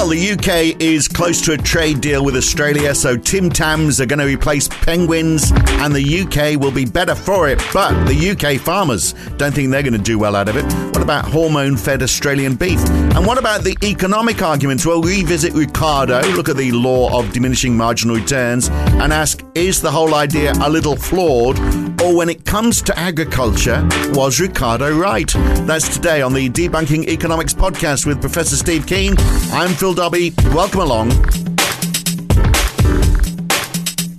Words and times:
Well, 0.00 0.08
the 0.08 0.30
UK 0.30 0.80
is 0.80 1.06
close 1.08 1.42
to 1.42 1.52
a 1.52 1.58
trade 1.58 2.00
deal 2.00 2.24
with 2.24 2.34
Australia, 2.34 2.94
so 2.94 3.18
Tim 3.18 3.50
Tams 3.50 4.00
are 4.00 4.06
going 4.06 4.18
to 4.18 4.24
replace 4.24 4.66
penguins, 4.66 5.52
and 5.52 5.94
the 5.94 6.20
UK 6.22 6.58
will 6.58 6.70
be 6.70 6.86
better 6.86 7.14
for 7.14 7.50
it. 7.50 7.62
But 7.70 8.06
the 8.06 8.30
UK 8.30 8.58
farmers 8.58 9.12
don't 9.36 9.52
think 9.52 9.70
they're 9.70 9.82
going 9.82 9.92
to 9.92 9.98
do 9.98 10.18
well 10.18 10.36
out 10.36 10.48
of 10.48 10.56
it. 10.56 10.64
What 10.94 11.02
about 11.02 11.26
hormone 11.26 11.76
fed 11.76 12.02
Australian 12.02 12.54
beef? 12.54 12.80
And 13.14 13.26
what 13.26 13.36
about 13.36 13.62
the 13.62 13.76
economic 13.84 14.40
arguments? 14.40 14.86
Well, 14.86 15.02
revisit 15.02 15.52
Ricardo, 15.52 16.22
look 16.30 16.48
at 16.48 16.56
the 16.56 16.72
law 16.72 17.20
of 17.20 17.30
diminishing 17.34 17.76
marginal 17.76 18.16
returns, 18.16 18.70
and 18.70 19.12
ask 19.12 19.44
is 19.54 19.82
the 19.82 19.90
whole 19.90 20.14
idea 20.14 20.54
a 20.62 20.70
little 20.70 20.96
flawed? 20.96 21.58
Or 22.00 22.16
when 22.16 22.30
it 22.30 22.46
comes 22.46 22.80
to 22.82 22.98
agriculture, 22.98 23.86
was 24.12 24.40
Ricardo 24.40 24.96
right? 24.98 25.30
That's 25.66 25.94
today 25.94 26.22
on 26.22 26.32
the 26.32 26.48
Debunking 26.48 27.06
Economics 27.08 27.52
podcast 27.52 28.06
with 28.06 28.22
Professor 28.22 28.56
Steve 28.56 28.86
Keen. 28.86 29.14
I'm 29.52 29.74
Phil 29.74 29.89
Dobbie. 29.94 30.32
Welcome 30.52 30.80
along. 30.80 31.10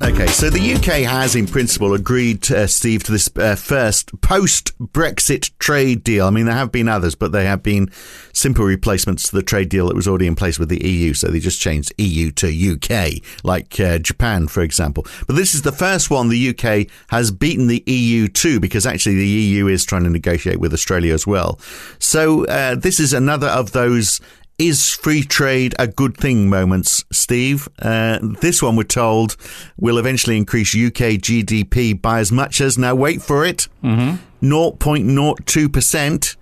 Okay, 0.04 0.26
so 0.26 0.50
the 0.50 0.74
UK 0.74 1.08
has, 1.08 1.36
in 1.36 1.46
principle, 1.46 1.94
agreed, 1.94 2.52
uh, 2.52 2.66
Steve, 2.66 3.04
to 3.04 3.12
this 3.12 3.30
uh, 3.38 3.56
first 3.56 4.20
post 4.22 4.78
Brexit 4.80 5.52
trade 5.60 6.04
deal. 6.04 6.26
I 6.26 6.32
mean, 6.32 6.46
there 6.46 6.56
have 6.56 6.72
been 6.72 6.90
others, 6.90 7.14
but 7.14 7.32
they 7.32 7.46
have 7.46 7.62
been 7.62 7.90
simple 8.34 8.66
replacements 8.66 9.30
to 9.30 9.36
the 9.36 9.44
trade 9.44 9.70
deal 9.70 9.88
that 9.88 9.96
was 9.96 10.08
already 10.08 10.28
in 10.28 10.36
place 10.36 10.58
with 10.58 10.70
the 10.70 10.84
EU. 10.86 11.14
So 11.14 11.28
they 11.28 11.40
just 11.40 11.62
changed 11.62 11.94
EU 12.00 12.32
to 12.32 12.74
UK, 12.74 13.24
like 13.44 13.80
uh, 13.80 14.00
Japan, 14.00 14.48
for 14.48 14.62
example. 14.62 15.06
But 15.28 15.36
this 15.36 15.54
is 15.54 15.62
the 15.62 15.72
first 15.72 16.10
one 16.10 16.30
the 16.30 16.50
UK 16.50 16.88
has 17.10 17.32
beaten 17.32 17.68
the 17.68 17.84
EU 17.86 18.28
to, 18.28 18.60
because 18.60 18.86
actually 18.86 19.16
the 19.16 19.28
EU 19.28 19.68
is 19.68 19.86
trying 19.86 20.04
to 20.04 20.10
negotiate 20.10 20.60
with 20.60 20.74
Australia 20.74 21.14
as 21.14 21.28
well. 21.28 21.60
So 22.00 22.46
uh, 22.48 22.76
this 22.76 23.00
is 23.00 23.14
another 23.14 23.48
of 23.48 23.72
those 23.72 24.20
is 24.62 24.92
free 24.92 25.24
trade 25.24 25.74
a 25.80 25.88
good 25.88 26.16
thing 26.16 26.48
moments, 26.48 27.04
Steve? 27.12 27.68
Uh, 27.80 28.20
this 28.42 28.62
one, 28.62 28.76
we're 28.76 28.84
told, 28.84 29.36
will 29.78 29.98
eventually 29.98 30.38
increase 30.38 30.76
UK 30.76 31.18
GDP 31.18 32.00
by 32.00 32.20
as 32.20 32.32
much 32.32 32.62
as, 32.62 32.78
now 32.78 32.94
wait 32.94 33.24
for 33.24 33.44
it, 33.44 33.68
mm-hmm. 33.84 34.18
0.02%. 34.46 36.36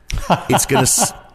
It's 0.49 0.65
going 0.65 0.85
to. 0.85 1.28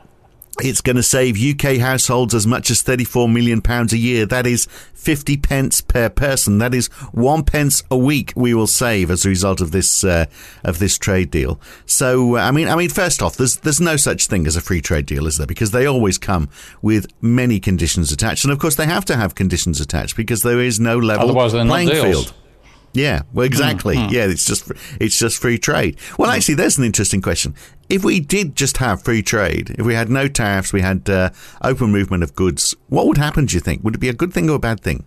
It's 0.60 0.80
going 0.80 0.96
to 0.96 1.02
save 1.02 1.36
UK 1.36 1.78
households 1.78 2.34
as 2.34 2.46
much 2.46 2.70
as 2.70 2.82
£34 2.82 3.32
million 3.32 3.60
a 3.66 3.96
year. 3.96 4.24
That 4.24 4.46
is 4.46 4.66
50 4.94 5.36
pence 5.38 5.80
per 5.80 6.08
person. 6.08 6.58
That 6.58 6.74
is 6.74 6.86
one 7.12 7.42
pence 7.42 7.82
a 7.90 7.96
week 7.96 8.32
we 8.36 8.54
will 8.54 8.66
save 8.66 9.10
as 9.10 9.24
a 9.24 9.28
result 9.28 9.60
of 9.60 9.72
this, 9.72 10.04
uh, 10.04 10.26
of 10.62 10.78
this 10.78 10.96
trade 10.96 11.30
deal. 11.30 11.60
So, 11.86 12.36
I 12.36 12.52
mean, 12.52 12.68
I 12.68 12.76
mean, 12.76 12.88
first 12.88 13.20
off, 13.20 13.36
there's, 13.36 13.56
there's 13.56 13.80
no 13.80 13.96
such 13.96 14.26
thing 14.28 14.46
as 14.46 14.54
a 14.54 14.60
free 14.60 14.80
trade 14.80 15.06
deal, 15.06 15.26
is 15.26 15.38
there? 15.38 15.46
Because 15.46 15.72
they 15.72 15.86
always 15.86 16.18
come 16.18 16.48
with 16.82 17.06
many 17.20 17.58
conditions 17.58 18.12
attached. 18.12 18.44
And 18.44 18.52
of 18.52 18.58
course, 18.58 18.76
they 18.76 18.86
have 18.86 19.04
to 19.06 19.16
have 19.16 19.34
conditions 19.34 19.80
attached 19.80 20.16
because 20.16 20.42
there 20.42 20.60
is 20.60 20.78
no 20.78 20.98
level 20.98 21.28
playing 21.68 21.88
field. 22.04 22.32
Yeah, 22.94 23.22
well, 23.32 23.44
exactly. 23.44 23.96
Mm, 23.96 24.08
mm. 24.08 24.12
Yeah, 24.12 24.26
it's 24.26 24.46
just 24.46 24.70
it's 25.00 25.18
just 25.18 25.38
free 25.38 25.58
trade. 25.58 25.98
Well, 26.16 26.30
mm. 26.30 26.36
actually, 26.36 26.54
there's 26.54 26.78
an 26.78 26.84
interesting 26.84 27.20
question. 27.20 27.54
If 27.88 28.04
we 28.04 28.20
did 28.20 28.56
just 28.56 28.78
have 28.78 29.02
free 29.02 29.22
trade, 29.22 29.74
if 29.78 29.84
we 29.84 29.94
had 29.94 30.08
no 30.08 30.28
tariffs, 30.28 30.72
we 30.72 30.80
had 30.80 31.10
uh, 31.10 31.30
open 31.60 31.90
movement 31.90 32.22
of 32.22 32.34
goods, 32.34 32.74
what 32.88 33.06
would 33.06 33.18
happen? 33.18 33.46
Do 33.46 33.54
you 33.54 33.60
think? 33.60 33.82
Would 33.84 33.96
it 33.96 34.00
be 34.00 34.08
a 34.08 34.14
good 34.14 34.32
thing 34.32 34.48
or 34.48 34.56
a 34.56 34.60
bad 34.60 34.80
thing? 34.80 35.04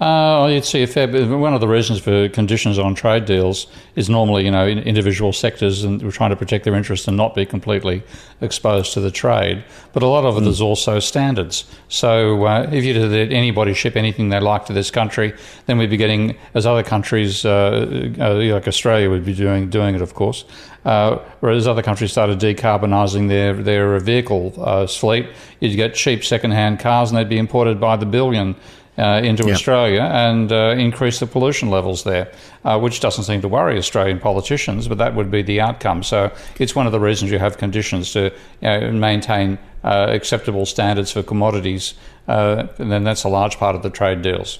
Uh, 0.00 0.48
you'd 0.50 0.64
see 0.64 0.82
a 0.82 0.88
fair 0.88 1.06
bit. 1.06 1.28
One 1.28 1.54
of 1.54 1.60
the 1.60 1.68
reasons 1.68 2.00
for 2.00 2.28
conditions 2.28 2.80
on 2.80 2.96
trade 2.96 3.26
deals 3.26 3.68
is 3.94 4.10
normally, 4.10 4.44
you 4.44 4.50
know, 4.50 4.66
individual 4.66 5.32
sectors 5.32 5.84
and 5.84 6.02
we're 6.02 6.10
trying 6.10 6.30
to 6.30 6.36
protect 6.36 6.64
their 6.64 6.74
interests 6.74 7.06
and 7.06 7.16
not 7.16 7.32
be 7.34 7.46
completely 7.46 8.02
exposed 8.40 8.92
to 8.94 9.00
the 9.00 9.12
trade. 9.12 9.62
But 9.92 10.02
a 10.02 10.08
lot 10.08 10.24
of 10.24 10.36
it 10.36 10.42
mm. 10.42 10.48
is 10.48 10.60
also 10.60 10.98
standards. 10.98 11.64
So 11.88 12.44
uh, 12.44 12.68
if 12.72 12.82
you 12.82 12.98
let 13.06 13.30
anybody 13.30 13.72
ship 13.72 13.94
anything 13.94 14.30
they 14.30 14.40
like 14.40 14.66
to 14.66 14.72
this 14.72 14.90
country, 14.90 15.32
then 15.66 15.78
we'd 15.78 15.90
be 15.90 15.96
getting, 15.96 16.36
as 16.54 16.66
other 16.66 16.82
countries, 16.82 17.44
uh, 17.44 18.10
uh 18.18 18.34
like 18.34 18.66
Australia 18.66 19.08
would 19.08 19.24
be 19.24 19.34
doing 19.34 19.70
doing 19.70 19.94
it, 19.94 20.02
of 20.02 20.14
course. 20.14 20.44
Uh, 20.84 21.18
whereas 21.40 21.66
other 21.66 21.82
countries 21.82 22.10
started 22.10 22.40
decarbonising 22.40 23.28
their 23.28 23.54
their 23.54 23.98
vehicle 24.00 24.52
uh, 24.58 24.86
fleet, 24.88 25.28
you'd 25.60 25.76
get 25.76 25.94
cheap 25.94 26.24
second-hand 26.24 26.80
cars, 26.80 27.10
and 27.10 27.16
they'd 27.16 27.28
be 27.28 27.38
imported 27.38 27.80
by 27.80 27.96
the 27.96 28.04
billion 28.04 28.56
uh, 28.98 29.20
into 29.24 29.44
yep. 29.44 29.54
Australia 29.54 30.02
and 30.02 30.52
uh, 30.52 30.74
increase 30.78 31.18
the 31.18 31.26
pollution 31.26 31.70
levels 31.70 32.04
there, 32.04 32.30
uh, 32.64 32.78
which 32.78 33.00
doesn't 33.00 33.24
seem 33.24 33.40
to 33.40 33.48
worry 33.48 33.76
Australian 33.76 34.20
politicians, 34.20 34.88
but 34.88 34.98
that 34.98 35.14
would 35.14 35.30
be 35.30 35.42
the 35.42 35.60
outcome. 35.60 36.02
So 36.02 36.30
it's 36.58 36.74
one 36.74 36.86
of 36.86 36.92
the 36.92 37.00
reasons 37.00 37.30
you 37.30 37.38
have 37.38 37.58
conditions 37.58 38.12
to 38.12 38.24
you 38.24 38.30
know, 38.62 38.92
maintain 38.92 39.58
uh, 39.82 40.06
acceptable 40.10 40.66
standards 40.66 41.10
for 41.10 41.22
commodities, 41.22 41.94
uh, 42.28 42.66
and 42.78 42.90
then 42.90 43.04
that's 43.04 43.24
a 43.24 43.28
large 43.28 43.58
part 43.58 43.74
of 43.76 43.82
the 43.82 43.90
trade 43.90 44.22
deals. 44.22 44.58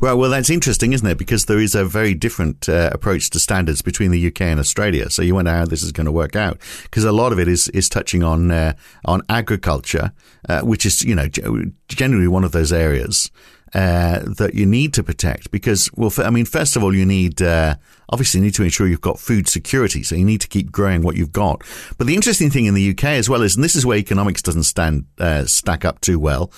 Well, 0.00 0.16
well, 0.16 0.30
that's 0.30 0.50
interesting, 0.50 0.92
isn't 0.92 1.06
it? 1.06 1.18
Because 1.18 1.44
there 1.44 1.58
is 1.58 1.74
a 1.74 1.84
very 1.84 2.14
different 2.14 2.68
uh, 2.68 2.90
approach 2.92 3.30
to 3.30 3.38
standards 3.38 3.82
between 3.82 4.10
the 4.10 4.26
UK 4.26 4.42
and 4.42 4.58
Australia. 4.58 5.10
So 5.10 5.22
you 5.22 5.34
wonder 5.34 5.50
how 5.50 5.66
this 5.66 5.82
is 5.82 5.92
going 5.92 6.06
to 6.06 6.12
work 6.12 6.36
out, 6.36 6.58
because 6.84 7.04
a 7.04 7.12
lot 7.12 7.32
of 7.32 7.38
it 7.38 7.48
is 7.48 7.68
is 7.68 7.88
touching 7.88 8.22
on 8.22 8.50
uh, 8.50 8.74
on 9.04 9.22
agriculture, 9.28 10.12
uh, 10.48 10.60
which 10.62 10.86
is 10.86 11.02
you 11.04 11.14
know 11.14 11.28
generally 11.88 12.28
one 12.28 12.44
of 12.44 12.52
those 12.52 12.72
areas 12.72 13.30
uh, 13.74 14.20
that 14.36 14.54
you 14.54 14.66
need 14.66 14.92
to 14.94 15.02
protect 15.02 15.50
because, 15.50 15.90
well, 15.94 16.12
I 16.18 16.30
mean, 16.30 16.44
first 16.44 16.76
of 16.76 16.82
all, 16.82 16.94
you 16.94 17.06
need, 17.06 17.40
uh, 17.40 17.76
obviously 18.08 18.40
you 18.40 18.44
need 18.44 18.54
to 18.54 18.64
ensure 18.64 18.88
you've 18.88 19.00
got 19.00 19.20
food 19.20 19.48
security. 19.48 20.02
So 20.02 20.16
you 20.16 20.24
need 20.24 20.40
to 20.40 20.48
keep 20.48 20.72
growing 20.72 21.02
what 21.02 21.16
you've 21.16 21.32
got. 21.32 21.62
But 21.96 22.06
the 22.06 22.14
interesting 22.14 22.50
thing 22.50 22.66
in 22.66 22.74
the 22.74 22.90
UK 22.90 23.04
as 23.04 23.28
well 23.28 23.42
is, 23.42 23.54
and 23.54 23.64
this 23.64 23.76
is 23.76 23.86
where 23.86 23.98
economics 23.98 24.42
doesn't 24.42 24.64
stand, 24.64 25.04
uh, 25.18 25.44
stack 25.44 25.84
up 25.84 26.00
too 26.00 26.18
well. 26.18 26.50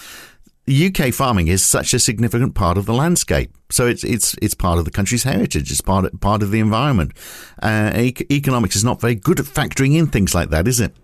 UK 0.69 1.13
farming 1.13 1.49
is 1.49 1.65
such 1.65 1.93
a 1.93 1.99
significant 1.99 2.55
part 2.55 2.79
of 2.79 2.87
the 2.87 2.95
landscape. 2.95 3.53
So 3.71 3.87
it's 3.87 4.05
it's 4.05 4.37
it's 4.41 4.55
part 4.55 4.79
of 4.79 4.85
the 4.85 4.91
country's 4.91 5.25
heritage. 5.25 5.71
It's 5.71 5.81
part 5.81 6.05
of, 6.05 6.21
part 6.21 6.43
of 6.43 6.51
the 6.51 6.61
environment. 6.61 7.13
Uh, 7.61 7.93
e- 7.97 8.27
economics 8.31 8.77
is 8.77 8.85
not 8.85 9.01
very 9.01 9.17
good 9.17 9.41
at 9.41 9.47
factoring 9.47 9.97
in 9.97 10.07
things 10.07 10.35
like 10.35 10.51
that, 10.51 10.69
is 10.69 10.79
it? 10.79 10.95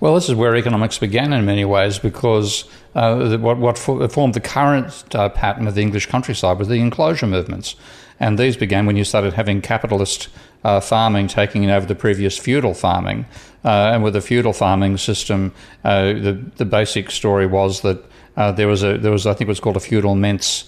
Well, 0.00 0.14
this 0.14 0.28
is 0.28 0.34
where 0.34 0.56
economics 0.56 0.98
began 0.98 1.32
in 1.32 1.44
many 1.44 1.64
ways 1.64 1.98
because 1.98 2.64
uh, 2.94 3.36
what, 3.38 3.58
what 3.58 3.78
formed 3.78 4.34
the 4.34 4.40
current 4.40 5.04
uh, 5.14 5.28
pattern 5.28 5.66
of 5.66 5.74
the 5.74 5.82
English 5.82 6.06
countryside 6.06 6.58
was 6.58 6.68
the 6.68 6.80
enclosure 6.80 7.26
movements. 7.26 7.74
And 8.20 8.38
these 8.38 8.56
began 8.56 8.86
when 8.86 8.96
you 8.96 9.04
started 9.04 9.32
having 9.32 9.60
capitalist 9.60 10.28
uh, 10.62 10.80
farming 10.80 11.28
taking 11.28 11.68
over 11.68 11.86
the 11.86 11.94
previous 11.94 12.38
feudal 12.38 12.72
farming. 12.72 13.26
Uh, 13.64 13.90
and 13.92 14.02
with 14.02 14.14
the 14.14 14.20
feudal 14.20 14.52
farming 14.52 14.96
system, 14.96 15.52
uh, 15.84 16.04
the, 16.04 16.40
the 16.56 16.64
basic 16.64 17.10
story 17.10 17.46
was 17.46 17.80
that 17.80 18.04
uh, 18.36 18.52
there, 18.52 18.68
was 18.68 18.82
a, 18.82 18.98
there 18.98 19.12
was, 19.12 19.26
I 19.26 19.32
think 19.32 19.48
it 19.48 19.52
was 19.52 19.60
called 19.60 19.76
a 19.76 19.80
feudal 19.80 20.14
mence, 20.14 20.64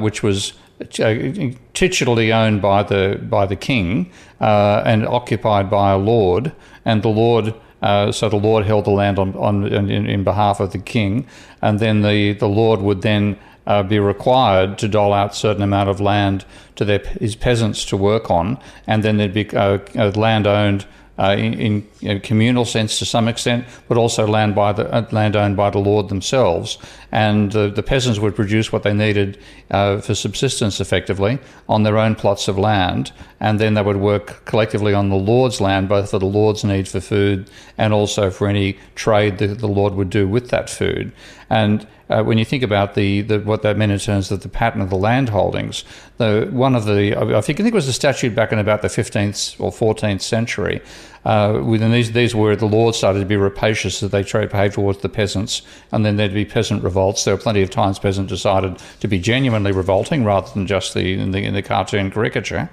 which 0.00 0.22
was 0.22 0.54
titularly 0.80 2.32
owned 2.32 2.62
by 2.62 2.82
the, 2.82 3.20
by 3.28 3.46
the 3.46 3.56
king 3.56 4.10
and 4.38 5.06
occupied 5.06 5.70
by 5.70 5.92
a 5.92 5.98
lord. 5.98 6.52
And 6.84 7.02
the 7.02 7.08
lord 7.08 7.54
uh, 7.82 8.12
so 8.12 8.28
the 8.28 8.36
Lord 8.36 8.66
held 8.66 8.84
the 8.84 8.90
land 8.90 9.18
on, 9.18 9.34
on 9.36 9.66
in, 9.66 9.90
in, 9.90 10.22
behalf 10.22 10.60
of 10.60 10.72
the 10.72 10.78
king, 10.78 11.26
and 11.62 11.78
then 11.78 12.02
the, 12.02 12.34
the 12.34 12.48
Lord 12.48 12.82
would 12.82 13.02
then 13.02 13.38
uh, 13.66 13.82
be 13.82 13.98
required 13.98 14.78
to 14.78 14.88
dole 14.88 15.12
out 15.12 15.34
certain 15.34 15.62
amount 15.62 15.88
of 15.88 16.00
land 16.00 16.44
to 16.76 16.84
their, 16.84 16.98
his 16.98 17.36
peasants 17.36 17.84
to 17.86 17.96
work 17.96 18.30
on, 18.30 18.58
and 18.86 19.02
then 19.02 19.16
there'd 19.16 19.32
be 19.32 19.48
uh, 19.50 19.78
land 20.14 20.46
owned 20.46 20.84
uh, 21.18 21.36
in, 21.38 21.86
in 22.00 22.20
communal 22.20 22.64
sense 22.64 22.98
to 22.98 23.04
some 23.04 23.28
extent, 23.28 23.66
but 23.88 23.96
also 23.96 24.26
land 24.26 24.54
by 24.54 24.72
the 24.72 24.90
uh, 24.92 25.06
land 25.10 25.36
owned 25.36 25.56
by 25.56 25.68
the 25.70 25.78
lord 25.78 26.08
themselves. 26.08 26.78
And 27.12 27.54
uh, 27.56 27.68
the 27.68 27.82
peasants 27.82 28.18
would 28.20 28.36
produce 28.36 28.72
what 28.72 28.82
they 28.82 28.94
needed 28.94 29.38
uh, 29.70 30.00
for 30.00 30.14
subsistence 30.14 30.80
effectively 30.80 31.38
on 31.68 31.82
their 31.82 31.98
own 31.98 32.14
plots 32.14 32.48
of 32.48 32.58
land, 32.58 33.12
and 33.40 33.58
then 33.58 33.74
they 33.74 33.82
would 33.82 33.96
work 33.96 34.44
collectively 34.44 34.94
on 34.94 35.08
the 35.08 35.16
lord's 35.16 35.60
land, 35.60 35.88
both 35.88 36.10
for 36.10 36.18
the 36.18 36.26
lord's 36.26 36.64
need 36.64 36.86
for 36.86 37.00
food 37.00 37.50
and 37.76 37.92
also 37.92 38.30
for 38.30 38.46
any 38.46 38.78
trade 38.94 39.38
that 39.38 39.58
the 39.58 39.68
lord 39.68 39.94
would 39.94 40.10
do 40.10 40.28
with 40.28 40.50
that 40.50 40.70
food. 40.70 41.12
And 41.48 41.86
uh, 42.10 42.22
when 42.22 42.38
you 42.38 42.44
think 42.44 42.62
about 42.62 42.94
the, 42.94 43.22
the, 43.22 43.38
what 43.40 43.62
that 43.62 43.76
meant 43.76 43.92
in 43.92 43.98
terms 43.98 44.30
of 44.30 44.42
the 44.42 44.48
pattern 44.48 44.80
of 44.80 44.90
the 44.90 44.96
land 44.96 45.28
holdings, 45.28 45.84
the, 46.18 46.48
one 46.50 46.74
of 46.74 46.84
the 46.84 47.16
I 47.16 47.40
think 47.40 47.60
I 47.60 47.62
think 47.62 47.68
it 47.68 47.74
was 47.74 47.88
a 47.88 47.92
statute 47.92 48.34
back 48.34 48.52
in 48.52 48.58
about 48.58 48.82
the 48.82 48.88
15th 48.88 49.60
or 49.60 49.70
14th 49.70 50.20
century 50.20 50.82
uh, 51.24 51.60
within 51.64 51.92
these, 51.92 52.12
these 52.12 52.34
were 52.34 52.56
the 52.56 52.66
lords 52.66 52.96
started 52.96 53.20
to 53.20 53.26
be 53.26 53.36
rapacious 53.36 54.02
as 54.02 54.10
they 54.10 54.22
tried 54.22 54.42
to 54.42 54.48
behave 54.48 54.74
towards 54.74 55.00
the 55.00 55.08
peasants, 55.08 55.62
and 55.92 56.04
then 56.04 56.16
there'd 56.16 56.32
be 56.32 56.44
peasant 56.44 56.82
revolts. 56.82 57.24
There 57.24 57.34
were 57.34 57.40
plenty 57.40 57.62
of 57.62 57.70
times 57.70 57.98
peasants 57.98 58.30
decided 58.30 58.78
to 59.00 59.08
be 59.08 59.18
genuinely 59.18 59.72
revolting 59.72 60.24
rather 60.24 60.50
than 60.52 60.66
just 60.66 60.94
the 60.94 61.12
in 61.14 61.32
the, 61.32 61.44
in 61.44 61.54
the 61.54 61.62
cartoon 61.62 62.10
caricature. 62.10 62.70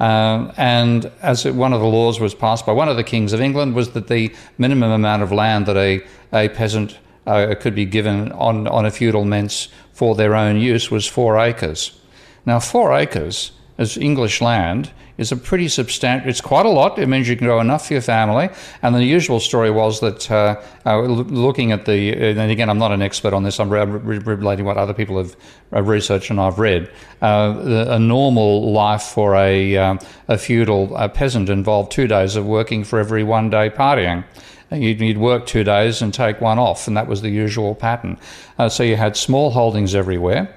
Um, 0.00 0.50
and 0.56 1.12
as 1.20 1.44
it, 1.44 1.54
one 1.54 1.74
of 1.74 1.80
the 1.80 1.86
laws 1.86 2.20
was 2.20 2.34
passed 2.34 2.64
by 2.64 2.72
one 2.72 2.88
of 2.88 2.96
the 2.96 3.04
kings 3.04 3.34
of 3.34 3.40
England 3.42 3.74
was 3.74 3.90
that 3.90 4.08
the 4.08 4.34
minimum 4.56 4.90
amount 4.90 5.22
of 5.22 5.30
land 5.30 5.66
that 5.66 5.76
a, 5.76 6.02
a 6.32 6.48
peasant 6.48 6.98
uh, 7.26 7.54
could 7.60 7.74
be 7.74 7.84
given 7.84 8.32
on, 8.32 8.66
on 8.66 8.86
a 8.86 8.90
feudal 8.90 9.26
mence 9.26 9.68
for 9.92 10.14
their 10.14 10.34
own 10.34 10.56
use 10.56 10.90
was 10.90 11.06
four 11.06 11.38
acres. 11.38 12.00
Now, 12.46 12.60
four 12.60 12.94
acres 12.96 13.52
as 13.76 13.98
English 13.98 14.40
land 14.40 14.90
is 15.20 15.30
a 15.30 15.36
pretty 15.36 15.68
substantial. 15.68 16.30
It's 16.30 16.40
quite 16.40 16.64
a 16.64 16.70
lot. 16.70 16.98
It 16.98 17.06
means 17.06 17.28
you 17.28 17.36
can 17.36 17.46
grow 17.46 17.60
enough 17.60 17.86
for 17.86 17.92
your 17.92 18.02
family. 18.02 18.48
And 18.80 18.94
the 18.94 19.04
usual 19.04 19.38
story 19.38 19.70
was 19.70 20.00
that 20.00 20.30
uh, 20.30 20.58
uh, 20.86 21.02
looking 21.02 21.72
at 21.72 21.84
the, 21.84 22.14
and 22.14 22.50
again, 22.50 22.70
I'm 22.70 22.78
not 22.78 22.90
an 22.90 23.02
expert 23.02 23.34
on 23.34 23.42
this. 23.42 23.60
I'm 23.60 23.68
relating 23.68 24.64
what 24.64 24.78
other 24.78 24.94
people 24.94 25.18
have 25.18 25.36
researched 25.70 26.30
and 26.30 26.40
I've 26.40 26.58
read. 26.58 26.90
Uh, 27.20 27.86
a 27.90 27.98
normal 27.98 28.72
life 28.72 29.02
for 29.02 29.36
a, 29.36 29.76
um, 29.76 29.98
a 30.28 30.38
feudal 30.38 30.88
peasant 31.12 31.50
involved 31.50 31.92
two 31.92 32.06
days 32.06 32.34
of 32.34 32.46
working 32.46 32.82
for 32.82 32.98
every 32.98 33.22
one 33.22 33.50
day 33.50 33.68
partying. 33.68 34.24
You'd, 34.72 35.00
you'd, 35.00 35.18
work 35.18 35.46
two 35.46 35.64
days 35.64 36.00
and 36.00 36.14
take 36.14 36.40
one 36.40 36.58
off, 36.58 36.86
and 36.86 36.96
that 36.96 37.08
was 37.08 37.22
the 37.22 37.28
usual 37.28 37.74
pattern. 37.74 38.16
Uh, 38.56 38.68
so 38.68 38.84
you 38.84 38.96
had 38.96 39.16
small 39.16 39.50
holdings 39.50 39.94
everywhere 39.94 40.54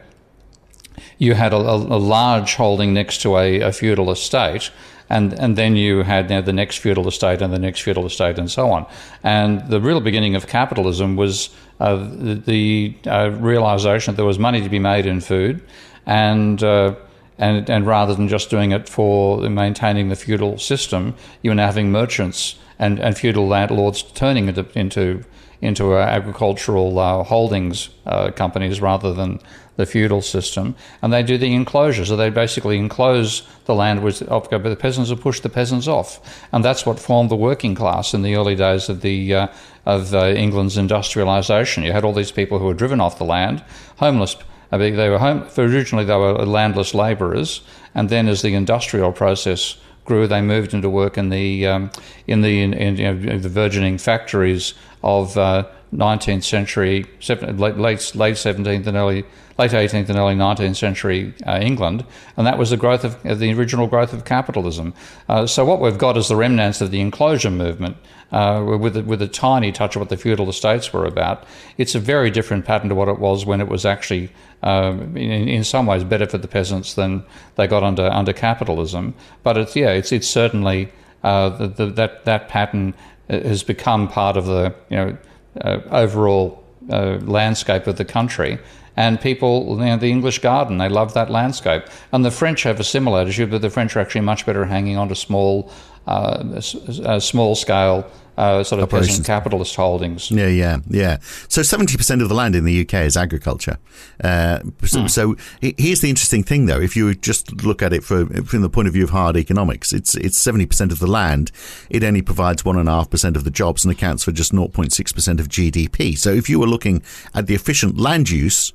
you 1.23 1.33
had 1.33 1.53
a, 1.53 1.57
a, 1.57 2.01
large 2.15 2.55
holding 2.55 2.93
next 2.93 3.21
to 3.21 3.37
a, 3.37 3.61
a, 3.61 3.71
feudal 3.71 4.11
estate, 4.11 4.71
and, 5.09 5.33
and 5.33 5.55
then 5.55 5.75
you 5.75 6.03
had 6.03 6.29
you 6.29 6.35
know, 6.35 6.41
the 6.41 6.53
next 6.53 6.77
feudal 6.79 7.07
estate 7.07 7.41
and 7.41 7.53
the 7.53 7.59
next 7.59 7.81
feudal 7.81 8.05
estate 8.05 8.37
and 8.37 8.51
so 8.51 8.71
on. 8.71 8.85
And 9.23 9.65
the 9.69 9.79
real 9.79 10.01
beginning 10.01 10.35
of 10.35 10.47
capitalism 10.47 11.15
was 11.15 11.49
uh, 11.79 11.95
the, 11.95 12.35
the 12.35 12.95
uh, 13.09 13.29
realization 13.39 14.13
that 14.13 14.17
there 14.17 14.25
was 14.25 14.39
money 14.39 14.61
to 14.61 14.69
be 14.69 14.79
made 14.79 15.05
in 15.05 15.21
food, 15.21 15.61
and 16.05 16.61
uh, 16.63 16.95
and, 17.37 17.69
and 17.69 17.87
rather 17.87 18.13
than 18.13 18.27
just 18.27 18.49
doing 18.49 18.71
it 18.71 18.87
for 18.87 19.49
maintaining 19.49 20.09
the 20.09 20.15
feudal 20.15 20.57
system, 20.59 21.15
you 21.41 21.49
were 21.51 21.55
now 21.55 21.65
having 21.65 21.91
merchants 21.91 22.55
and, 22.79 22.99
and 22.99 23.17
feudal 23.17 23.47
landlords 23.47 24.03
turning 24.03 24.47
into 24.47 24.65
into, 24.75 25.23
into 25.61 25.93
uh, 25.93 25.99
agricultural 25.99 26.99
uh, 26.99 27.23
holdings 27.23 27.89
uh, 28.05 28.31
companies 28.31 28.81
rather 28.81 29.13
than 29.13 29.39
the 29.75 29.85
feudal 29.85 30.21
system, 30.21 30.75
and 31.01 31.11
they 31.11 31.23
do 31.23 31.37
the 31.37 31.53
enclosure. 31.53 32.05
So 32.05 32.15
they 32.15 32.29
basically 32.29 32.77
enclose 32.77 33.43
the 33.65 33.73
land 33.73 34.03
with 34.03 34.19
the 34.19 34.77
peasants 34.79 35.09
would 35.09 35.21
push 35.21 35.39
the 35.39 35.49
peasants 35.49 35.87
off, 35.87 36.19
and 36.51 36.63
that's 36.63 36.85
what 36.85 36.99
formed 36.99 37.31
the 37.31 37.35
working 37.35 37.75
class 37.75 38.13
in 38.13 38.21
the 38.21 38.35
early 38.35 38.55
days 38.55 38.89
of 38.89 39.01
the 39.01 39.33
uh, 39.33 39.47
of 39.85 40.13
uh, 40.13 40.27
England's 40.27 40.77
industrialisation. 40.77 41.83
You 41.83 41.91
had 41.91 42.03
all 42.03 42.13
these 42.13 42.31
people 42.31 42.59
who 42.59 42.65
were 42.65 42.73
driven 42.73 43.01
off 43.01 43.17
the 43.17 43.25
land, 43.25 43.63
homeless. 43.97 44.35
I 44.71 44.77
mean, 44.77 44.95
they 44.95 45.09
were 45.09 45.19
home, 45.19 45.47
originally 45.57 46.05
they 46.05 46.15
were 46.15 46.33
landless 46.45 46.93
labourers, 46.93 47.61
and 47.93 48.09
then 48.09 48.27
as 48.27 48.41
the 48.41 48.55
industrial 48.55 49.11
process 49.11 49.77
grew, 50.05 50.27
they 50.27 50.41
moved 50.41 50.73
into 50.73 50.89
work 50.89 51.17
in 51.17 51.29
the 51.29 51.67
um, 51.67 51.91
in 52.27 52.41
the 52.41 52.61
in, 52.61 52.73
in 52.73 52.97
you 52.97 53.13
know, 53.13 53.37
the 53.39 53.49
burgeoning 53.49 53.97
factories 53.97 54.73
of 55.03 55.37
uh, 55.37 55.65
19th 55.93 56.43
century, 56.43 57.05
late 57.29 57.77
late 57.77 58.15
late 58.15 58.35
17th 58.35 58.87
and 58.87 58.97
early 58.97 59.23
late 59.57 59.71
18th 59.71 60.09
and 60.09 60.17
early 60.17 60.35
19th 60.35 60.75
century 60.75 61.33
uh, 61.45 61.59
England, 61.61 62.05
and 62.37 62.47
that 62.47 62.57
was 62.57 62.71
the 62.71 62.77
growth 62.77 63.03
of 63.03 63.23
uh, 63.25 63.35
the 63.35 63.53
original 63.53 63.87
growth 63.87 64.13
of 64.13 64.25
capitalism. 64.25 64.93
Uh, 65.29 65.45
so 65.45 65.63
what 65.63 65.79
we've 65.79 65.97
got 65.97 66.17
is 66.17 66.27
the 66.27 66.35
remnants 66.35 66.81
of 66.81 66.91
the 66.91 66.99
enclosure 66.99 67.51
movement, 67.51 67.95
uh, 68.31 68.77
with 68.79 68.97
a, 68.97 69.03
with 69.03 69.21
a 69.21 69.27
tiny 69.27 69.71
touch 69.71 69.95
of 69.95 69.99
what 69.99 70.09
the 70.09 70.17
feudal 70.17 70.49
estates 70.49 70.91
were 70.91 71.05
about. 71.05 71.45
It's 71.77 71.93
a 71.93 71.99
very 71.99 72.31
different 72.31 72.65
pattern 72.65 72.89
to 72.89 72.95
what 72.95 73.07
it 73.07 73.19
was 73.19 73.45
when 73.45 73.61
it 73.61 73.67
was 73.67 73.85
actually, 73.85 74.31
um, 74.63 75.15
in, 75.15 75.47
in 75.47 75.63
some 75.63 75.85
ways, 75.85 76.03
better 76.03 76.25
for 76.25 76.39
the 76.39 76.47
peasants 76.47 76.95
than 76.95 77.23
they 77.55 77.67
got 77.67 77.83
under 77.83 78.07
under 78.07 78.33
capitalism. 78.33 79.13
But 79.43 79.57
it's 79.57 79.75
yeah, 79.75 79.91
it's 79.91 80.11
it's 80.11 80.27
certainly 80.27 80.91
uh, 81.23 81.49
the, 81.49 81.67
the, 81.67 81.85
that 81.91 82.25
that 82.25 82.49
pattern 82.49 82.95
uh, 83.29 83.39
has 83.41 83.61
become 83.61 84.07
part 84.07 84.35
of 84.35 84.47
the 84.47 84.73
you 84.89 84.97
know 84.97 85.17
Uh, 85.61 85.79
overall. 85.91 86.59
Uh, 86.89 87.17
landscape 87.21 87.87
of 87.87 87.95
the 87.95 88.03
country, 88.03 88.59
and 88.97 89.21
people, 89.21 89.77
you 89.79 89.85
know, 89.85 89.95
the 89.95 90.11
English 90.11 90.39
garden, 90.39 90.79
they 90.79 90.89
love 90.89 91.13
that 91.13 91.29
landscape. 91.29 91.83
And 92.11 92.25
the 92.25 92.29
French 92.29 92.63
have 92.63 92.77
a 92.77 92.83
similar 92.83 93.21
attitude, 93.21 93.51
but 93.51 93.61
the 93.61 93.69
French 93.69 93.95
are 93.95 94.01
actually 94.01 94.25
much 94.25 94.45
better 94.45 94.65
hanging 94.65 94.97
on 94.97 95.07
to 95.07 95.15
small, 95.15 95.71
uh, 96.07 97.19
small 97.19 97.55
scale 97.55 98.09
uh, 98.37 98.63
sort 98.63 98.81
of 98.81 98.89
peasant 98.89 99.25
capitalist 99.25 99.75
holdings. 99.75 100.31
Yeah, 100.31 100.47
yeah, 100.47 100.77
yeah. 100.89 101.17
So 101.47 101.61
70% 101.61 102.21
of 102.21 102.29
the 102.29 102.35
land 102.35 102.55
in 102.55 102.65
the 102.65 102.81
UK 102.81 103.05
is 103.05 103.15
agriculture. 103.15 103.77
Uh, 104.23 104.59
so, 104.83 105.01
hmm. 105.01 105.07
so, 105.07 105.35
here's 105.61 106.01
the 106.01 106.09
interesting 106.09 106.43
thing, 106.43 106.65
though. 106.65 106.79
If 106.79 106.95
you 106.95 107.13
just 107.13 107.63
look 107.63 107.81
at 107.81 107.93
it 107.93 108.03
for, 108.03 108.25
from 108.43 108.61
the 108.61 108.69
point 108.69 108.87
of 108.87 108.93
view 108.93 109.03
of 109.03 109.11
hard 109.11 109.37
economics, 109.37 109.93
it's 109.93 110.15
it's 110.15 110.43
70% 110.43 110.91
of 110.91 110.99
the 110.99 111.07
land. 111.07 111.51
It 111.89 112.03
only 112.03 112.21
provides 112.21 112.63
1.5% 112.63 113.35
of 113.35 113.43
the 113.43 113.51
jobs 113.51 113.85
and 113.85 113.91
accounts 113.91 114.23
for 114.23 114.31
just 114.31 114.51
0.6% 114.51 115.39
of 115.39 115.47
GDP. 115.47 116.17
So 116.17 116.31
if 116.31 116.49
you 116.49 116.59
were 116.59 116.67
looking 116.67 117.03
at 117.35 117.47
the 117.47 117.53
efficient 117.53 117.97
land 117.97 118.29
use, 118.29 118.73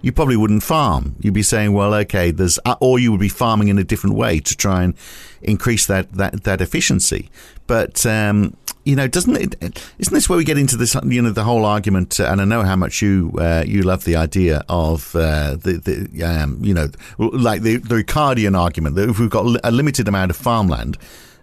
you 0.00 0.12
probably 0.12 0.36
wouldn't 0.36 0.62
farm. 0.62 1.16
You'd 1.20 1.34
be 1.34 1.42
saying, 1.42 1.72
well, 1.72 1.94
okay, 1.94 2.30
there's, 2.30 2.58
uh, 2.64 2.76
or 2.80 2.98
you 2.98 3.10
would 3.10 3.20
be 3.20 3.28
farming 3.28 3.68
in 3.68 3.78
a 3.78 3.84
different 3.84 4.16
way 4.16 4.40
to 4.40 4.56
try 4.56 4.82
and 4.82 4.94
increase 5.42 5.86
that, 5.86 6.12
that, 6.12 6.44
that 6.44 6.60
efficiency. 6.60 7.30
But, 7.66 8.06
um, 8.06 8.56
you 8.84 8.96
know, 8.96 9.06
doesn't 9.06 9.36
it? 9.36 9.82
Isn't 9.98 10.14
this 10.14 10.30
where 10.30 10.38
we 10.38 10.44
get 10.44 10.56
into 10.56 10.78
this? 10.78 10.96
You 11.04 11.20
know, 11.20 11.30
the 11.30 11.44
whole 11.44 11.66
argument, 11.66 12.18
uh, 12.18 12.24
and 12.24 12.40
I 12.40 12.46
know 12.46 12.62
how 12.62 12.74
much 12.74 13.02
you 13.02 13.32
uh, 13.38 13.62
you 13.66 13.82
love 13.82 14.04
the 14.04 14.16
idea 14.16 14.64
of 14.66 15.14
uh, 15.14 15.56
the 15.56 16.08
the 16.08 16.24
um, 16.24 16.58
you 16.64 16.72
know, 16.72 16.88
like 17.18 17.60
the 17.60 17.76
the 17.76 17.96
Ricardian 17.96 18.58
argument 18.58 18.96
that 18.96 19.10
if 19.10 19.18
we've 19.18 19.28
got 19.28 19.60
a 19.62 19.70
limited 19.70 20.08
amount 20.08 20.30
of 20.30 20.38
farmland, 20.38 20.96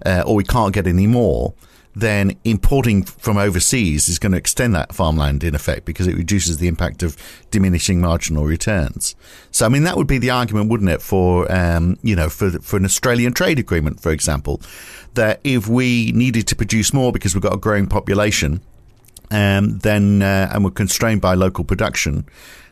uh, 0.07 0.23
or 0.25 0.33
we 0.33 0.43
can't 0.43 0.73
get 0.73 0.87
any 0.87 1.05
more, 1.05 1.53
then 1.95 2.35
importing 2.43 3.03
from 3.03 3.37
overseas 3.37 4.09
is 4.09 4.19
going 4.19 4.33
to 4.33 4.37
extend 4.37 4.75
that 4.75 4.93
farmland 4.93 5.43
in 5.43 5.55
effect 5.55 5.85
because 5.85 6.07
it 6.07 6.15
reduces 6.15 6.57
the 6.57 6.67
impact 6.67 7.03
of 7.03 7.15
diminishing 7.51 8.01
marginal 8.01 8.43
returns. 8.43 9.15
So, 9.51 9.65
I 9.65 9.69
mean, 9.69 9.83
that 9.83 9.95
would 9.95 10.07
be 10.07 10.17
the 10.17 10.29
argument, 10.29 10.69
wouldn't 10.69 10.89
it, 10.89 11.01
for 11.01 11.49
um, 11.51 11.97
you 12.03 12.15
know, 12.15 12.29
for 12.29 12.51
for 12.59 12.77
an 12.77 12.85
Australian 12.85 13.33
trade 13.33 13.59
agreement, 13.59 14.01
for 14.01 14.11
example, 14.11 14.61
that 15.13 15.39
if 15.43 15.67
we 15.67 16.11
needed 16.11 16.47
to 16.47 16.55
produce 16.55 16.93
more 16.93 17.11
because 17.11 17.33
we've 17.33 17.41
got 17.41 17.53
a 17.53 17.57
growing 17.57 17.87
population, 17.87 18.61
um, 19.31 19.79
then 19.79 20.21
uh, 20.21 20.49
and 20.53 20.63
we're 20.65 20.71
constrained 20.71 21.21
by 21.21 21.33
local 21.33 21.63
production, 21.63 22.25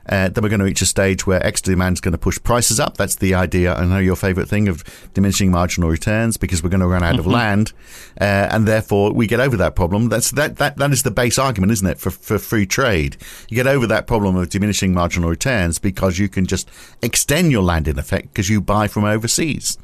uh, 0.07 0.29
then 0.29 0.43
we're 0.43 0.49
going 0.49 0.59
to 0.59 0.65
reach 0.65 0.81
a 0.81 0.85
stage 0.85 1.25
where 1.25 1.45
extra 1.45 1.73
demand 1.73 1.95
is 1.95 2.01
going 2.01 2.11
to 2.11 2.17
push 2.17 2.37
prices 2.43 2.79
up. 2.79 2.97
That's 2.97 3.15
the 3.15 3.33
idea. 3.33 3.73
I 3.73 3.85
know 3.85 3.99
your 3.99 4.15
favourite 4.15 4.49
thing 4.49 4.67
of 4.67 4.83
diminishing 5.13 5.51
marginal 5.51 5.89
returns 5.89 6.37
because 6.37 6.61
we're 6.61 6.69
going 6.69 6.81
to 6.81 6.87
run 6.87 7.03
out 7.03 7.11
mm-hmm. 7.11 7.19
of 7.19 7.27
land, 7.27 7.73
uh, 8.19 8.49
and 8.51 8.67
therefore 8.67 9.13
we 9.13 9.27
get 9.27 9.39
over 9.39 9.55
that 9.57 9.75
problem. 9.75 10.09
That's 10.09 10.31
that 10.31 10.57
that 10.57 10.77
that 10.77 10.91
is 10.91 11.03
the 11.03 11.11
base 11.11 11.37
argument, 11.37 11.71
isn't 11.71 11.87
it, 11.87 11.99
for 11.99 12.11
for 12.11 12.37
free 12.37 12.65
trade? 12.65 13.17
You 13.49 13.55
get 13.55 13.67
over 13.67 13.87
that 13.87 14.07
problem 14.07 14.35
of 14.35 14.49
diminishing 14.49 14.93
marginal 14.93 15.29
returns 15.29 15.79
because 15.79 16.19
you 16.19 16.27
can 16.27 16.45
just 16.45 16.69
extend 17.01 17.51
your 17.51 17.63
land 17.63 17.87
in 17.87 17.97
effect 17.97 18.27
because 18.27 18.49
you 18.49 18.61
buy 18.61 18.87
from 18.87 19.05
overseas. 19.05 19.77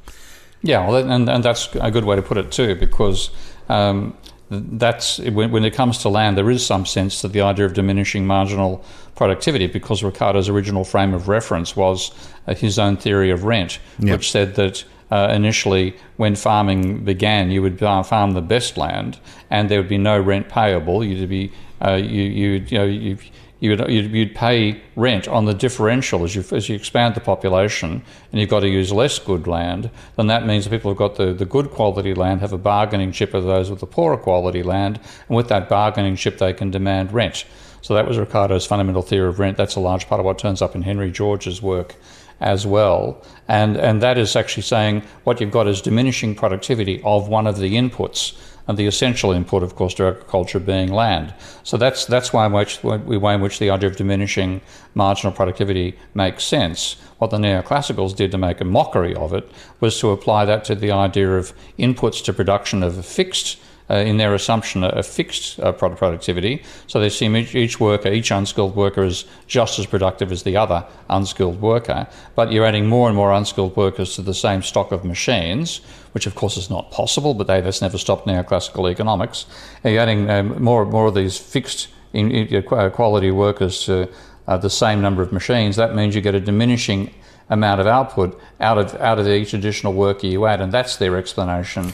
Yeah, 0.61 0.85
well, 0.85 0.97
and 0.97 1.29
and 1.29 1.43
that's 1.43 1.73
a 1.75 1.91
good 1.91 2.03
way 2.03 2.15
to 2.15 2.21
put 2.21 2.37
it 2.37 2.51
too, 2.51 2.75
because. 2.75 3.31
Um, 3.69 4.17
that's 4.49 5.19
when, 5.19 5.51
when, 5.51 5.63
it 5.63 5.73
comes 5.73 5.99
to 5.99 6.09
land, 6.09 6.37
there 6.37 6.49
is 6.49 6.65
some 6.65 6.85
sense 6.85 7.21
that 7.21 7.33
the 7.33 7.41
idea 7.41 7.65
of 7.65 7.73
diminishing 7.73 8.25
marginal 8.25 8.83
productivity, 9.15 9.67
because 9.67 10.03
Ricardo's 10.03 10.49
original 10.49 10.83
frame 10.83 11.13
of 11.13 11.27
reference 11.27 11.75
was 11.75 12.11
uh, 12.47 12.55
his 12.55 12.79
own 12.79 12.97
theory 12.97 13.29
of 13.29 13.43
rent, 13.43 13.79
yep. 13.99 14.17
which 14.17 14.31
said 14.31 14.55
that 14.55 14.83
uh, 15.11 15.31
initially, 15.33 15.95
when 16.17 16.35
farming 16.35 17.03
began, 17.03 17.51
you 17.51 17.61
would 17.61 17.79
farm 17.79 18.31
the 18.31 18.41
best 18.41 18.77
land, 18.77 19.19
and 19.49 19.69
there 19.69 19.79
would 19.79 19.89
be 19.89 19.97
no 19.97 20.19
rent 20.19 20.49
payable. 20.49 21.03
You'd 21.03 21.29
be 21.29 21.51
uh, 21.83 21.93
you 21.93 22.23
you 22.23 22.49
you 22.67 22.77
know 22.77 22.85
you 22.85 23.17
you'd, 23.59 23.79
you'd, 23.89 24.35
pay 24.35 24.81
rent 24.95 25.27
on 25.27 25.45
the 25.45 25.53
differential 25.53 26.23
as 26.23 26.35
you, 26.35 26.43
as 26.51 26.69
you 26.69 26.75
expand 26.75 27.15
the 27.15 27.21
population 27.21 28.01
and 28.31 28.39
you've 28.39 28.49
got 28.49 28.61
to 28.61 28.69
use 28.69 28.91
less 28.91 29.19
good 29.19 29.47
land, 29.47 29.89
then 30.15 30.27
that 30.27 30.45
means 30.45 30.63
the 30.63 30.69
people 30.69 30.91
who've 30.91 30.97
got 30.97 31.15
the, 31.15 31.33
the 31.33 31.45
good 31.45 31.69
quality 31.71 32.13
land 32.13 32.41
have 32.41 32.53
a 32.53 32.57
bargaining 32.57 33.11
chip 33.11 33.33
of 33.33 33.43
those 33.43 33.69
with 33.69 33.79
the 33.79 33.87
poorer 33.87 34.17
quality 34.17 34.63
land, 34.63 34.99
and 35.27 35.35
with 35.35 35.49
that 35.49 35.69
bargaining 35.69 36.15
chip, 36.15 36.37
they 36.37 36.53
can 36.53 36.71
demand 36.71 37.11
rent. 37.11 37.45
So 37.81 37.93
that 37.93 38.07
was 38.07 38.17
Ricardo's 38.17 38.65
fundamental 38.65 39.01
theory 39.01 39.29
of 39.29 39.39
rent. 39.39 39.57
That's 39.57 39.75
a 39.75 39.79
large 39.79 40.07
part 40.07 40.19
of 40.19 40.25
what 40.25 40.37
turns 40.37 40.61
up 40.61 40.75
in 40.75 40.81
Henry 40.81 41.11
George's 41.11 41.61
work 41.61 41.95
as 42.41 42.65
well. 42.65 43.21
And, 43.47 43.77
and 43.77 44.01
that 44.01 44.17
is 44.17 44.35
actually 44.35 44.63
saying 44.63 45.03
what 45.23 45.41
you've 45.41 45.51
got 45.51 45.67
is 45.67 45.81
diminishing 45.81 46.35
productivity 46.35 47.01
of 47.03 47.27
one 47.27 47.47
of 47.47 47.57
the 47.57 47.75
inputs 47.75 48.37
and 48.69 48.77
the 48.77 48.85
essential 48.85 49.31
input, 49.31 49.63
of 49.63 49.75
course, 49.75 49.95
to 49.95 50.07
agriculture 50.07 50.59
being 50.59 50.93
land. 50.93 51.33
So 51.63 51.75
that's 51.75 52.05
that's 52.05 52.31
why 52.31 52.45
which, 52.45 52.83
way 52.83 53.33
in 53.33 53.41
which 53.41 53.57
the 53.57 53.71
idea 53.71 53.89
of 53.89 53.95
diminishing 53.95 54.61
marginal 54.93 55.33
productivity 55.33 55.97
makes 56.13 56.43
sense. 56.43 56.95
What 57.17 57.31
the 57.31 57.37
neoclassicals 57.37 58.15
did 58.15 58.29
to 58.29 58.37
make 58.37 58.61
a 58.61 58.65
mockery 58.65 59.15
of 59.15 59.33
it 59.33 59.49
was 59.79 59.99
to 60.01 60.11
apply 60.11 60.45
that 60.45 60.65
to 60.65 60.75
the 60.75 60.91
idea 60.91 61.35
of 61.35 61.51
inputs 61.79 62.23
to 62.25 62.31
production 62.31 62.83
of 62.83 62.95
a 62.99 63.01
fixed 63.01 63.57
uh, 63.89 63.95
in 63.95 64.17
their 64.17 64.33
assumption, 64.33 64.83
a, 64.83 65.03
fixed 65.03 65.59
uh, 65.59 65.71
productivity. 65.71 66.61
So 66.87 66.99
they 66.99 67.09
see 67.09 67.25
each, 67.35 67.55
each, 67.55 67.79
worker, 67.79 68.09
each 68.09 68.31
unskilled 68.31 68.75
worker, 68.75 69.03
is 69.03 69.25
just 69.47 69.79
as 69.79 69.85
productive 69.85 70.31
as 70.31 70.43
the 70.43 70.57
other 70.57 70.85
unskilled 71.09 71.59
worker. 71.61 72.07
But 72.35 72.51
you're 72.51 72.65
adding 72.65 72.87
more 72.87 73.07
and 73.07 73.15
more 73.15 73.31
unskilled 73.31 73.75
workers 73.75 74.15
to 74.15 74.21
the 74.21 74.33
same 74.33 74.61
stock 74.61 74.91
of 74.91 75.03
machines, 75.03 75.81
which 76.11 76.27
of 76.27 76.35
course 76.35 76.57
is 76.57 76.69
not 76.69 76.91
possible, 76.91 77.33
but 77.33 77.47
they, 77.47 77.61
that's 77.61 77.81
never 77.81 77.97
stopped 77.97 78.27
neoclassical 78.27 78.91
economics. 78.91 79.45
And 79.83 79.93
you're 79.93 80.03
adding 80.03 80.29
um, 80.29 80.61
more 80.61 80.83
and 80.83 80.91
more 80.91 81.07
of 81.07 81.15
these 81.15 81.37
fixed 81.37 81.87
in, 82.13 82.31
in, 82.31 82.65
uh, 82.71 82.89
quality 82.89 83.31
workers 83.31 83.85
to 83.85 84.09
uh, 84.47 84.57
the 84.57 84.69
same 84.69 85.01
number 85.01 85.21
of 85.21 85.31
machines. 85.31 85.75
That 85.75 85.95
means 85.95 86.15
you 86.15 86.21
get 86.21 86.35
a 86.35 86.39
diminishing 86.39 87.13
amount 87.49 87.81
of 87.81 87.87
output 87.87 88.39
out 88.59 88.77
of 88.77 88.93
out 89.01 89.17
of 89.17 89.27
each 89.27 89.53
additional 89.53 89.93
worker 89.93 90.27
you 90.27 90.45
add, 90.45 90.61
and 90.61 90.71
that's 90.71 90.97
their 90.97 91.17
explanation 91.17 91.93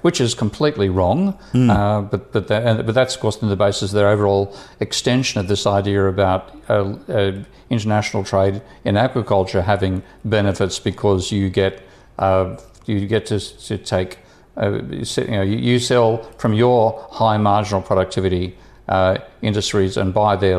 Which 0.00 0.20
is 0.20 0.34
completely 0.34 0.88
wrong, 0.88 1.38
mm. 1.52 1.70
uh, 1.70 2.00
but 2.00 2.32
but 2.32 2.48
that, 2.48 2.84
but 2.84 2.96
that's 2.96 3.14
of 3.14 3.20
course 3.20 3.36
the 3.36 3.54
basis 3.54 3.92
of 3.92 3.94
their 3.94 4.08
overall 4.08 4.52
extension 4.80 5.38
of 5.38 5.46
this 5.46 5.68
idea 5.68 6.08
about 6.08 6.50
uh, 6.68 6.96
uh, 7.08 7.44
international 7.70 8.24
trade 8.24 8.60
in 8.84 8.96
agriculture 8.96 9.62
having 9.62 10.02
benefits 10.24 10.80
because 10.80 11.30
you 11.30 11.48
get 11.48 11.80
uh, 12.18 12.56
you 12.86 13.06
get 13.06 13.26
to, 13.26 13.38
to 13.38 13.78
take 13.78 14.18
uh, 14.56 14.80
you 14.90 15.04
know 15.28 15.42
you, 15.42 15.58
you, 15.58 15.78
sell 15.78 16.24
from 16.38 16.54
your 16.54 17.06
high 17.12 17.36
marginal 17.36 17.82
productivity 17.82 18.56
uh, 18.88 19.16
industries 19.42 19.96
and 19.96 20.12
buy 20.12 20.34
their 20.34 20.58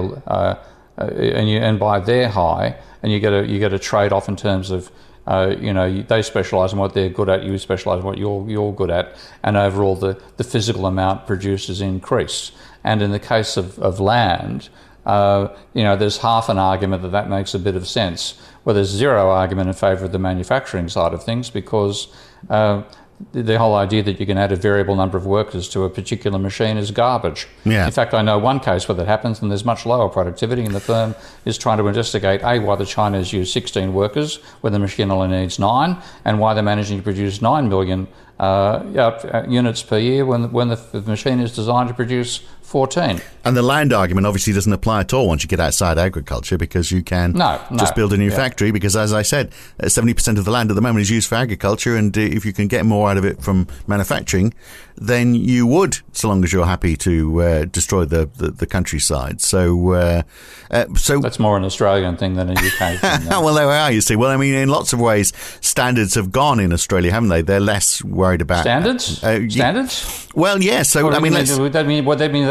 and 0.95 1.49
you 1.49 1.59
and 1.59 1.77
buy 1.77 1.99
their 1.99 2.29
high 2.29 2.73
and 3.01 3.11
you 3.11 3.19
get 3.19 3.33
a 3.33 3.45
you 3.45 3.59
get 3.59 3.73
a 3.73 3.79
trade 3.79 4.13
off 4.13 4.29
in 4.29 4.37
terms 4.37 4.71
of 4.71 4.89
uh, 5.25 5.55
you 5.59 5.73
know, 5.73 6.01
they 6.01 6.21
specialise 6.21 6.73
in 6.73 6.79
what 6.79 6.93
they're 6.93 7.09
good 7.09 7.29
at. 7.29 7.43
You 7.43 7.57
specialise 7.57 7.99
in 7.99 8.05
what 8.05 8.17
you're 8.17 8.47
you're 8.49 8.73
good 8.73 8.89
at, 8.89 9.15
and 9.43 9.55
overall 9.55 9.95
the, 9.95 10.21
the 10.37 10.43
physical 10.43 10.85
amount 10.85 11.27
produced 11.27 11.69
is 11.69 11.81
increased. 11.81 12.53
And 12.83 13.01
in 13.01 13.11
the 13.11 13.19
case 13.19 13.55
of 13.55 13.79
of 13.79 13.99
land, 13.99 14.69
uh, 15.05 15.49
you 15.73 15.83
know, 15.83 15.95
there's 15.95 16.17
half 16.17 16.49
an 16.49 16.57
argument 16.57 17.01
that 17.03 17.11
that 17.11 17.29
makes 17.29 17.53
a 17.53 17.59
bit 17.59 17.75
of 17.75 17.87
sense. 17.87 18.39
Well, 18.65 18.75
there's 18.75 18.89
zero 18.89 19.29
argument 19.29 19.67
in 19.67 19.73
favour 19.73 20.05
of 20.05 20.11
the 20.11 20.19
manufacturing 20.19 20.87
side 20.89 21.13
of 21.13 21.23
things 21.23 21.49
because 21.49 22.07
uh, 22.49 22.83
the 23.31 23.57
whole 23.57 23.75
idea 23.75 24.03
that 24.03 24.19
you 24.19 24.25
can 24.25 24.37
add 24.37 24.51
a 24.51 24.55
variable 24.55 24.95
number 24.95 25.17
of 25.17 25.25
workers 25.25 25.69
to 25.69 25.83
a 25.83 25.89
particular 25.89 26.37
machine 26.37 26.77
is 26.77 26.91
garbage. 26.91 27.47
Yeah. 27.63 27.85
In 27.85 27.91
fact, 27.91 28.13
I 28.13 28.21
know 28.21 28.37
one 28.37 28.59
case 28.59 28.87
where 28.87 28.95
that 28.95 29.07
happens 29.07 29.41
and 29.41 29.49
there's 29.49 29.65
much 29.65 29.85
lower 29.85 30.09
productivity, 30.09 30.65
and 30.65 30.75
the 30.75 30.79
firm 30.79 31.15
is 31.45 31.57
trying 31.57 31.77
to 31.77 31.87
investigate 31.87 32.41
A, 32.43 32.59
why 32.59 32.75
the 32.75 32.85
Chinese 32.85 33.31
use 33.31 33.51
16 33.51 33.93
workers 33.93 34.37
when 34.61 34.73
the 34.73 34.79
machine 34.79 35.11
only 35.11 35.27
needs 35.29 35.59
nine, 35.59 35.97
and 36.25 36.39
why 36.39 36.53
they're 36.53 36.63
managing 36.63 36.97
to 36.97 37.03
produce 37.03 37.41
9 37.41 37.69
million 37.69 38.07
uh, 38.39 38.43
uh, 38.43 39.45
units 39.47 39.83
per 39.83 39.97
year 39.97 40.25
when, 40.25 40.51
when 40.51 40.69
the, 40.69 40.75
the 40.91 41.01
machine 41.01 41.39
is 41.39 41.55
designed 41.55 41.89
to 41.89 41.95
produce 41.95 42.41
14. 42.73 43.21
And 43.45 43.55
the 43.55 43.61
land 43.61 43.93
argument 43.93 44.25
obviously 44.25 44.51
doesn't 44.51 44.73
apply 44.73 45.01
at 45.01 45.13
all 45.13 45.27
once 45.27 45.43
you 45.43 45.47
get 45.47 45.59
outside 45.59 45.99
agriculture 45.99 46.57
because 46.57 46.91
you 46.91 47.03
can 47.03 47.33
no, 47.33 47.61
just 47.75 47.91
no, 47.91 47.95
build 47.95 48.13
a 48.13 48.17
new 48.17 48.29
yeah. 48.29 48.35
factory 48.35 48.71
because, 48.71 48.95
as 48.95 49.13
I 49.13 49.21
said, 49.21 49.51
70% 49.79 50.27
uh, 50.27 50.39
of 50.39 50.45
the 50.45 50.51
land 50.51 50.71
at 50.71 50.73
the 50.73 50.81
moment 50.81 51.03
is 51.03 51.11
used 51.11 51.29
for 51.29 51.35
agriculture. 51.35 51.95
And 51.95 52.17
uh, 52.17 52.21
if 52.21 52.45
you 52.45 52.53
can 52.53 52.67
get 52.67 52.83
more 52.83 53.11
out 53.11 53.17
of 53.17 53.25
it 53.25 53.43
from 53.43 53.67
manufacturing, 53.85 54.55
then 55.05 55.35
you 55.35 55.67
would, 55.67 55.99
so 56.13 56.29
long 56.29 56.43
as 56.43 56.53
you're 56.53 56.65
happy 56.65 56.95
to 56.97 57.41
uh, 57.41 57.65
destroy 57.65 58.05
the, 58.05 58.29
the, 58.37 58.51
the, 58.51 58.65
countryside. 58.65 59.41
So, 59.41 59.91
uh, 59.91 60.23
uh, 60.71 60.85
so 60.95 61.19
That's 61.19 61.39
more 61.39 61.57
an 61.57 61.65
Australian 61.65 62.15
thing 62.15 62.35
than 62.35 62.49
a 62.49 62.53
UK 62.53 62.99
thing. 62.99 63.27
well, 63.29 63.53
there 63.53 63.67
we 63.67 63.73
are, 63.73 63.91
you 63.91 63.99
see. 63.99 64.15
Well, 64.15 64.31
I 64.31 64.37
mean, 64.37 64.53
in 64.53 64.69
lots 64.69 64.93
of 64.93 65.01
ways, 65.01 65.33
standards 65.59 66.15
have 66.15 66.31
gone 66.31 66.59
in 66.59 66.71
Australia, 66.71 67.11
haven't 67.11 67.29
they? 67.29 67.41
They're 67.41 67.59
less 67.59 68.03
worried 68.03 68.41
about. 68.41 68.61
Standards? 68.61 69.19
standards? 69.19 70.29
Well, 70.35 70.61
yeah. 70.63 70.83
So, 70.83 71.03
what 71.03 71.13
I 71.13 71.19
mean, 71.19 71.33
would 71.33 71.73
that 71.73 71.85
mean, 71.85 72.05
what 72.05 72.17
that 72.19 72.31
mean? 72.31 72.45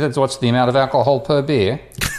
That's 0.00 0.16
what's 0.16 0.38
the 0.38 0.48
amount 0.48 0.70
of 0.70 0.76
alcohol 0.76 1.20
per 1.20 1.42
beer? 1.42 1.80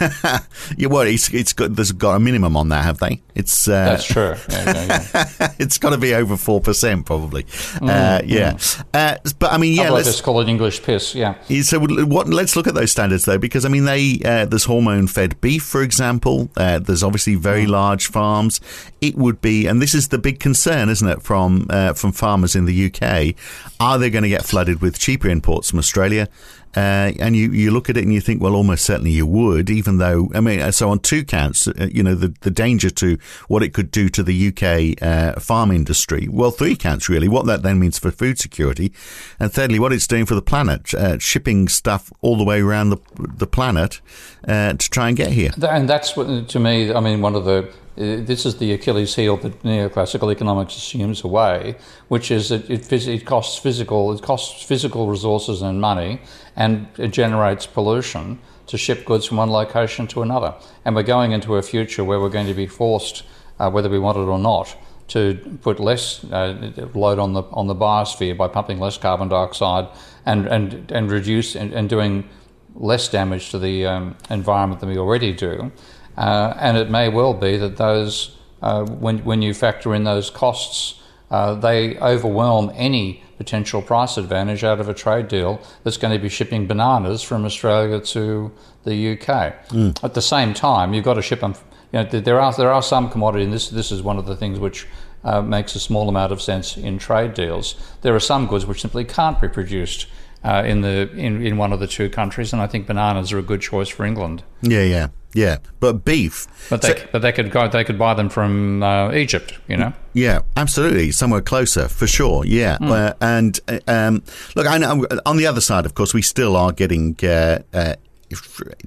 yeah, 0.76 0.86
well, 0.88 1.02
it's, 1.02 1.32
it's 1.34 1.52
got 1.52 1.74
there's 1.74 1.92
got 1.92 2.16
a 2.16 2.20
minimum 2.20 2.56
on 2.56 2.70
that, 2.70 2.84
have 2.84 2.98
they? 2.98 3.20
It's 3.34 3.68
uh, 3.68 3.84
that's 3.84 4.04
true. 4.04 4.34
Yeah, 4.50 4.64
yeah, 4.64 5.06
yeah. 5.14 5.52
it's 5.58 5.78
got 5.78 5.90
to 5.90 5.98
be 5.98 6.14
over 6.14 6.36
four 6.36 6.60
percent, 6.60 7.06
probably. 7.06 7.44
Mm, 7.44 7.88
uh, 7.88 8.22
yeah, 8.24 8.52
mm. 8.52 8.84
uh, 8.94 9.16
but 9.38 9.52
I 9.52 9.58
mean, 9.58 9.74
yeah, 9.84 9.90
let's 9.90 10.08
just 10.08 10.22
call 10.22 10.40
it 10.40 10.48
English 10.48 10.82
piss. 10.82 11.14
Yeah. 11.14 11.34
So 11.62 11.80
what? 11.80 12.28
Let's 12.28 12.56
look 12.56 12.66
at 12.66 12.74
those 12.74 12.90
standards 12.90 13.24
though, 13.24 13.38
because 13.38 13.64
I 13.64 13.68
mean, 13.68 13.84
they 13.84 14.20
uh, 14.24 14.46
there's 14.46 14.64
hormone-fed 14.64 15.40
beef, 15.40 15.62
for 15.62 15.82
example. 15.82 16.50
Uh, 16.56 16.78
there's 16.78 17.02
obviously 17.02 17.34
very 17.34 17.64
mm. 17.64 17.70
large 17.70 18.06
farms. 18.08 18.60
It 19.00 19.16
would 19.16 19.40
be, 19.40 19.66
and 19.66 19.80
this 19.80 19.94
is 19.94 20.08
the 20.08 20.18
big 20.18 20.40
concern, 20.40 20.88
isn't 20.88 21.08
it, 21.08 21.22
from 21.22 21.66
uh, 21.70 21.94
from 21.94 22.12
farmers 22.12 22.54
in 22.54 22.64
the 22.64 22.86
UK? 22.86 23.34
Are 23.80 23.98
they 23.98 24.10
going 24.10 24.24
to 24.24 24.28
get 24.28 24.44
flooded 24.44 24.80
with 24.80 24.98
cheaper 24.98 25.28
imports 25.28 25.70
from 25.70 25.78
Australia? 25.78 26.28
Uh, 26.76 27.12
and 27.18 27.34
you, 27.34 27.50
you 27.50 27.70
look 27.70 27.90
at 27.90 27.96
it 27.96 28.04
and 28.04 28.12
you 28.12 28.20
think, 28.20 28.40
well, 28.40 28.54
almost 28.54 28.84
certainly 28.84 29.10
you 29.10 29.26
would, 29.26 29.68
even 29.68 29.98
though, 29.98 30.30
I 30.34 30.40
mean, 30.40 30.70
so 30.72 30.90
on 30.90 31.00
two 31.00 31.24
counts, 31.24 31.66
uh, 31.66 31.88
you 31.90 32.02
know, 32.02 32.14
the, 32.14 32.34
the 32.42 32.50
danger 32.50 32.90
to 32.90 33.18
what 33.48 33.62
it 33.62 33.74
could 33.74 33.90
do 33.90 34.08
to 34.10 34.22
the 34.22 34.48
UK 34.48 35.02
uh, 35.02 35.40
farm 35.40 35.70
industry. 35.72 36.28
Well, 36.30 36.50
three 36.50 36.76
counts 36.76 37.08
really, 37.08 37.28
what 37.28 37.46
that 37.46 37.62
then 37.62 37.80
means 37.80 37.98
for 37.98 38.10
food 38.10 38.38
security. 38.38 38.92
And 39.40 39.52
thirdly, 39.52 39.78
what 39.78 39.92
it's 39.92 40.06
doing 40.06 40.26
for 40.26 40.34
the 40.34 40.42
planet, 40.42 40.94
uh, 40.94 41.18
shipping 41.18 41.66
stuff 41.68 42.12
all 42.20 42.36
the 42.36 42.44
way 42.44 42.60
around 42.60 42.90
the, 42.90 42.98
the 43.16 43.46
planet 43.46 44.00
uh, 44.46 44.74
to 44.74 44.90
try 44.90 45.08
and 45.08 45.16
get 45.16 45.32
here. 45.32 45.50
And 45.60 45.88
that's 45.88 46.16
what, 46.16 46.48
to 46.48 46.60
me, 46.60 46.92
I 46.92 47.00
mean, 47.00 47.20
one 47.20 47.34
of 47.34 47.44
the 47.44 47.58
uh, 47.58 47.72
this 47.96 48.46
is 48.46 48.56
the 48.56 48.72
Achilles 48.72 49.14
heel 49.14 49.36
that 49.38 49.62
neoclassical 49.62 50.32
economics 50.32 50.76
assumes 50.76 51.24
away, 51.24 51.76
which 52.08 52.30
is 52.30 52.48
that 52.50 52.70
it, 52.70 52.90
it 52.92 53.26
costs 53.26 53.58
physical 53.58 54.12
it 54.12 54.22
costs 54.22 54.62
physical 54.62 55.08
resources 55.08 55.62
and 55.62 55.80
money, 55.80 56.20
and 56.56 56.86
it 56.98 57.08
generates 57.08 57.66
pollution 57.66 58.38
to 58.66 58.78
ship 58.78 59.04
goods 59.04 59.26
from 59.26 59.38
one 59.38 59.50
location 59.50 60.06
to 60.06 60.22
another. 60.22 60.54
And 60.84 60.94
we're 60.94 61.02
going 61.02 61.32
into 61.32 61.56
a 61.56 61.62
future 61.62 62.04
where 62.04 62.20
we're 62.20 62.28
going 62.28 62.46
to 62.46 62.54
be 62.54 62.68
forced, 62.68 63.24
uh, 63.58 63.68
whether 63.68 63.88
we 63.88 63.98
want 63.98 64.16
it 64.16 64.20
or 64.20 64.38
not, 64.38 64.76
to 65.08 65.58
put 65.62 65.80
less 65.80 66.22
uh, 66.24 66.88
load 66.94 67.18
on 67.18 67.32
the 67.32 67.42
on 67.52 67.66
the 67.66 67.74
biosphere 67.74 68.36
by 68.36 68.46
pumping 68.46 68.78
less 68.78 68.96
carbon 68.96 69.28
dioxide 69.28 69.88
and 70.24 70.46
and 70.46 70.92
and 70.92 71.10
reduce 71.10 71.56
and, 71.56 71.72
and 71.74 71.88
doing 71.88 72.28
less 72.76 73.08
damage 73.08 73.50
to 73.50 73.58
the 73.58 73.84
um, 73.84 74.16
environment 74.30 74.80
than 74.80 74.88
we 74.88 74.96
already 74.96 75.32
do. 75.32 75.72
Uh, 76.20 76.52
and 76.58 76.76
it 76.76 76.90
may 76.90 77.08
well 77.08 77.32
be 77.32 77.56
that 77.56 77.78
those, 77.78 78.36
uh, 78.60 78.84
when, 78.84 79.24
when 79.24 79.40
you 79.40 79.54
factor 79.54 79.94
in 79.94 80.04
those 80.04 80.28
costs, 80.28 81.00
uh, 81.30 81.54
they 81.54 81.96
overwhelm 81.98 82.70
any 82.74 83.22
potential 83.38 83.80
price 83.80 84.18
advantage 84.18 84.62
out 84.62 84.80
of 84.80 84.88
a 84.90 84.92
trade 84.92 85.28
deal 85.28 85.58
that's 85.82 85.96
going 85.96 86.12
to 86.12 86.22
be 86.22 86.28
shipping 86.28 86.66
bananas 86.66 87.22
from 87.22 87.46
Australia 87.46 87.98
to 87.98 88.52
the 88.84 89.12
UK. 89.12 89.68
Mm. 89.68 90.04
At 90.04 90.12
the 90.12 90.20
same 90.20 90.52
time, 90.52 90.92
you've 90.92 91.06
got 91.06 91.14
to 91.14 91.22
ship 91.22 91.40
them. 91.40 91.54
You 91.90 92.02
know, 92.02 92.04
there 92.04 92.38
are 92.38 92.52
there 92.52 92.70
are 92.70 92.82
some 92.82 93.08
commodity, 93.08 93.44
and 93.44 93.52
this 93.52 93.70
this 93.70 93.90
is 93.90 94.02
one 94.02 94.18
of 94.18 94.26
the 94.26 94.36
things 94.36 94.58
which 94.58 94.86
uh, 95.24 95.40
makes 95.40 95.74
a 95.74 95.80
small 95.80 96.08
amount 96.10 96.32
of 96.32 96.42
sense 96.42 96.76
in 96.76 96.98
trade 96.98 97.32
deals. 97.32 97.76
There 98.02 98.14
are 98.14 98.20
some 98.20 98.46
goods 98.46 98.66
which 98.66 98.82
simply 98.82 99.06
can't 99.06 99.40
be 99.40 99.48
produced 99.48 100.06
uh, 100.44 100.62
in 100.66 100.82
the 100.82 101.10
in, 101.12 101.44
in 101.44 101.56
one 101.56 101.72
of 101.72 101.80
the 101.80 101.86
two 101.86 102.10
countries, 102.10 102.52
and 102.52 102.60
I 102.60 102.66
think 102.66 102.86
bananas 102.86 103.32
are 103.32 103.38
a 103.38 103.42
good 103.42 103.62
choice 103.62 103.88
for 103.88 104.04
England. 104.04 104.42
Yeah, 104.60 104.82
yeah, 104.82 105.08
yeah. 105.32 105.58
But 105.78 106.04
beef, 106.04 106.46
but 106.68 106.82
they 106.82 106.96
so, 106.96 107.06
but 107.12 107.22
they 107.22 107.32
could 107.32 107.50
go, 107.50 107.68
they 107.68 107.84
could 107.84 107.98
buy 107.98 108.14
them 108.14 108.28
from 108.28 108.82
uh, 108.82 109.12
Egypt, 109.12 109.58
you 109.68 109.76
know. 109.76 109.92
Yeah, 110.12 110.40
absolutely, 110.56 111.12
somewhere 111.12 111.40
closer 111.40 111.88
for 111.88 112.06
sure. 112.06 112.44
Yeah, 112.44 112.78
mm. 112.78 112.90
uh, 112.90 113.14
and 113.20 113.58
um, 113.86 114.22
look, 114.54 114.66
I 114.66 114.78
know, 114.78 115.06
on 115.24 115.36
the 115.36 115.46
other 115.46 115.60
side, 115.60 115.86
of 115.86 115.94
course, 115.94 116.12
we 116.12 116.22
still 116.22 116.56
are 116.56 116.72
getting 116.72 117.16
uh, 117.22 117.60
uh, 117.72 117.94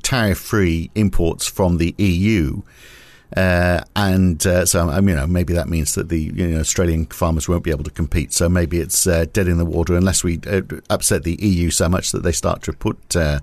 tariff-free 0.02 0.92
imports 0.96 1.48
from 1.48 1.78
the 1.78 1.96
EU. 1.98 2.62
Uh, 3.36 3.82
and 3.96 4.46
uh, 4.46 4.66
so, 4.66 4.88
um, 4.90 5.10
you 5.10 5.16
know, 5.16 5.26
maybe 5.26 5.54
that 5.54 5.68
means 5.68 5.96
that 5.96 6.10
the 6.10 6.32
you 6.36 6.48
know, 6.50 6.60
Australian 6.60 7.08
farmers 7.08 7.50
won't 7.50 7.64
be 7.64 7.72
able 7.72 7.84
to 7.84 7.90
compete. 7.90 8.32
So 8.32 8.48
maybe 8.48 8.80
it's 8.80 9.08
uh, 9.08 9.26
dead 9.34 9.48
in 9.48 9.58
the 9.58 9.66
water 9.66 9.96
unless 9.96 10.24
we 10.24 10.40
uh, 10.46 10.62
upset 10.90 11.24
the 11.24 11.36
EU 11.42 11.72
so 11.72 11.90
much 11.90 12.12
that 12.12 12.22
they 12.22 12.32
start 12.32 12.62
to 12.64 12.74
put 12.74 13.16
uh, 13.16 13.40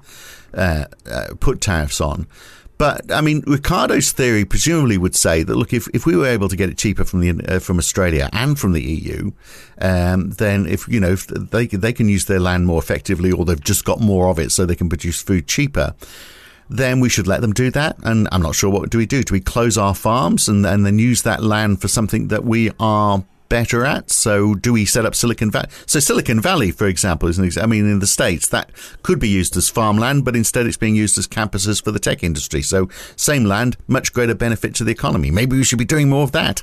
uh, 0.54 0.84
put 1.40 1.60
tariffs 1.60 2.00
on. 2.00 2.26
But 2.80 3.12
I 3.12 3.20
mean, 3.20 3.42
Ricardo's 3.46 4.10
theory 4.10 4.46
presumably 4.46 4.96
would 4.96 5.14
say 5.14 5.42
that 5.42 5.54
look, 5.54 5.74
if, 5.74 5.86
if 5.92 6.06
we 6.06 6.16
were 6.16 6.24
able 6.24 6.48
to 6.48 6.56
get 6.56 6.70
it 6.70 6.78
cheaper 6.78 7.04
from 7.04 7.20
the 7.20 7.60
from 7.60 7.76
Australia 7.76 8.30
and 8.32 8.58
from 8.58 8.72
the 8.72 8.80
EU, 8.80 9.32
um, 9.82 10.30
then 10.30 10.64
if 10.64 10.88
you 10.88 10.98
know 10.98 11.12
if 11.12 11.26
they 11.26 11.66
they 11.66 11.92
can 11.92 12.08
use 12.08 12.24
their 12.24 12.40
land 12.40 12.66
more 12.66 12.78
effectively, 12.78 13.32
or 13.32 13.44
they've 13.44 13.62
just 13.62 13.84
got 13.84 14.00
more 14.00 14.30
of 14.30 14.38
it, 14.38 14.50
so 14.50 14.64
they 14.64 14.74
can 14.74 14.88
produce 14.88 15.20
food 15.20 15.46
cheaper 15.46 15.94
then 16.72 17.00
we 17.00 17.08
should 17.08 17.26
let 17.26 17.40
them 17.40 17.52
do 17.52 17.68
that. 17.72 17.96
And 18.04 18.28
I'm 18.30 18.42
not 18.42 18.54
sure 18.54 18.70
what 18.70 18.90
do 18.90 18.98
we 18.98 19.04
do? 19.04 19.24
Do 19.24 19.32
we 19.32 19.40
close 19.40 19.76
our 19.76 19.92
farms 19.92 20.48
and, 20.48 20.64
and 20.64 20.86
then 20.86 21.00
use 21.00 21.22
that 21.22 21.42
land 21.42 21.80
for 21.80 21.88
something 21.88 22.28
that 22.28 22.44
we 22.44 22.70
are 22.78 23.24
better 23.50 23.84
at? 23.84 24.10
So 24.10 24.54
do 24.54 24.72
we 24.72 24.86
set 24.86 25.04
up 25.04 25.14
Silicon 25.14 25.50
Valley? 25.50 25.68
So 25.84 26.00
Silicon 26.00 26.40
Valley, 26.40 26.70
for 26.70 26.86
example, 26.86 27.28
is 27.28 27.38
an 27.38 27.44
ex- 27.44 27.58
I 27.58 27.66
mean, 27.66 27.84
in 27.84 27.98
the 27.98 28.06
States, 28.06 28.48
that 28.48 28.70
could 29.02 29.20
be 29.20 29.28
used 29.28 29.54
as 29.58 29.68
farmland, 29.68 30.24
but 30.24 30.34
instead 30.34 30.64
it's 30.64 30.78
being 30.78 30.96
used 30.96 31.18
as 31.18 31.28
campuses 31.28 31.84
for 31.84 31.90
the 31.90 31.98
tech 31.98 32.24
industry. 32.24 32.62
So 32.62 32.88
same 33.16 33.44
land, 33.44 33.76
much 33.86 34.14
greater 34.14 34.34
benefit 34.34 34.74
to 34.76 34.84
the 34.84 34.92
economy. 34.92 35.30
Maybe 35.30 35.58
we 35.58 35.64
should 35.64 35.78
be 35.78 35.84
doing 35.84 36.08
more 36.08 36.22
of 36.22 36.32
that. 36.32 36.62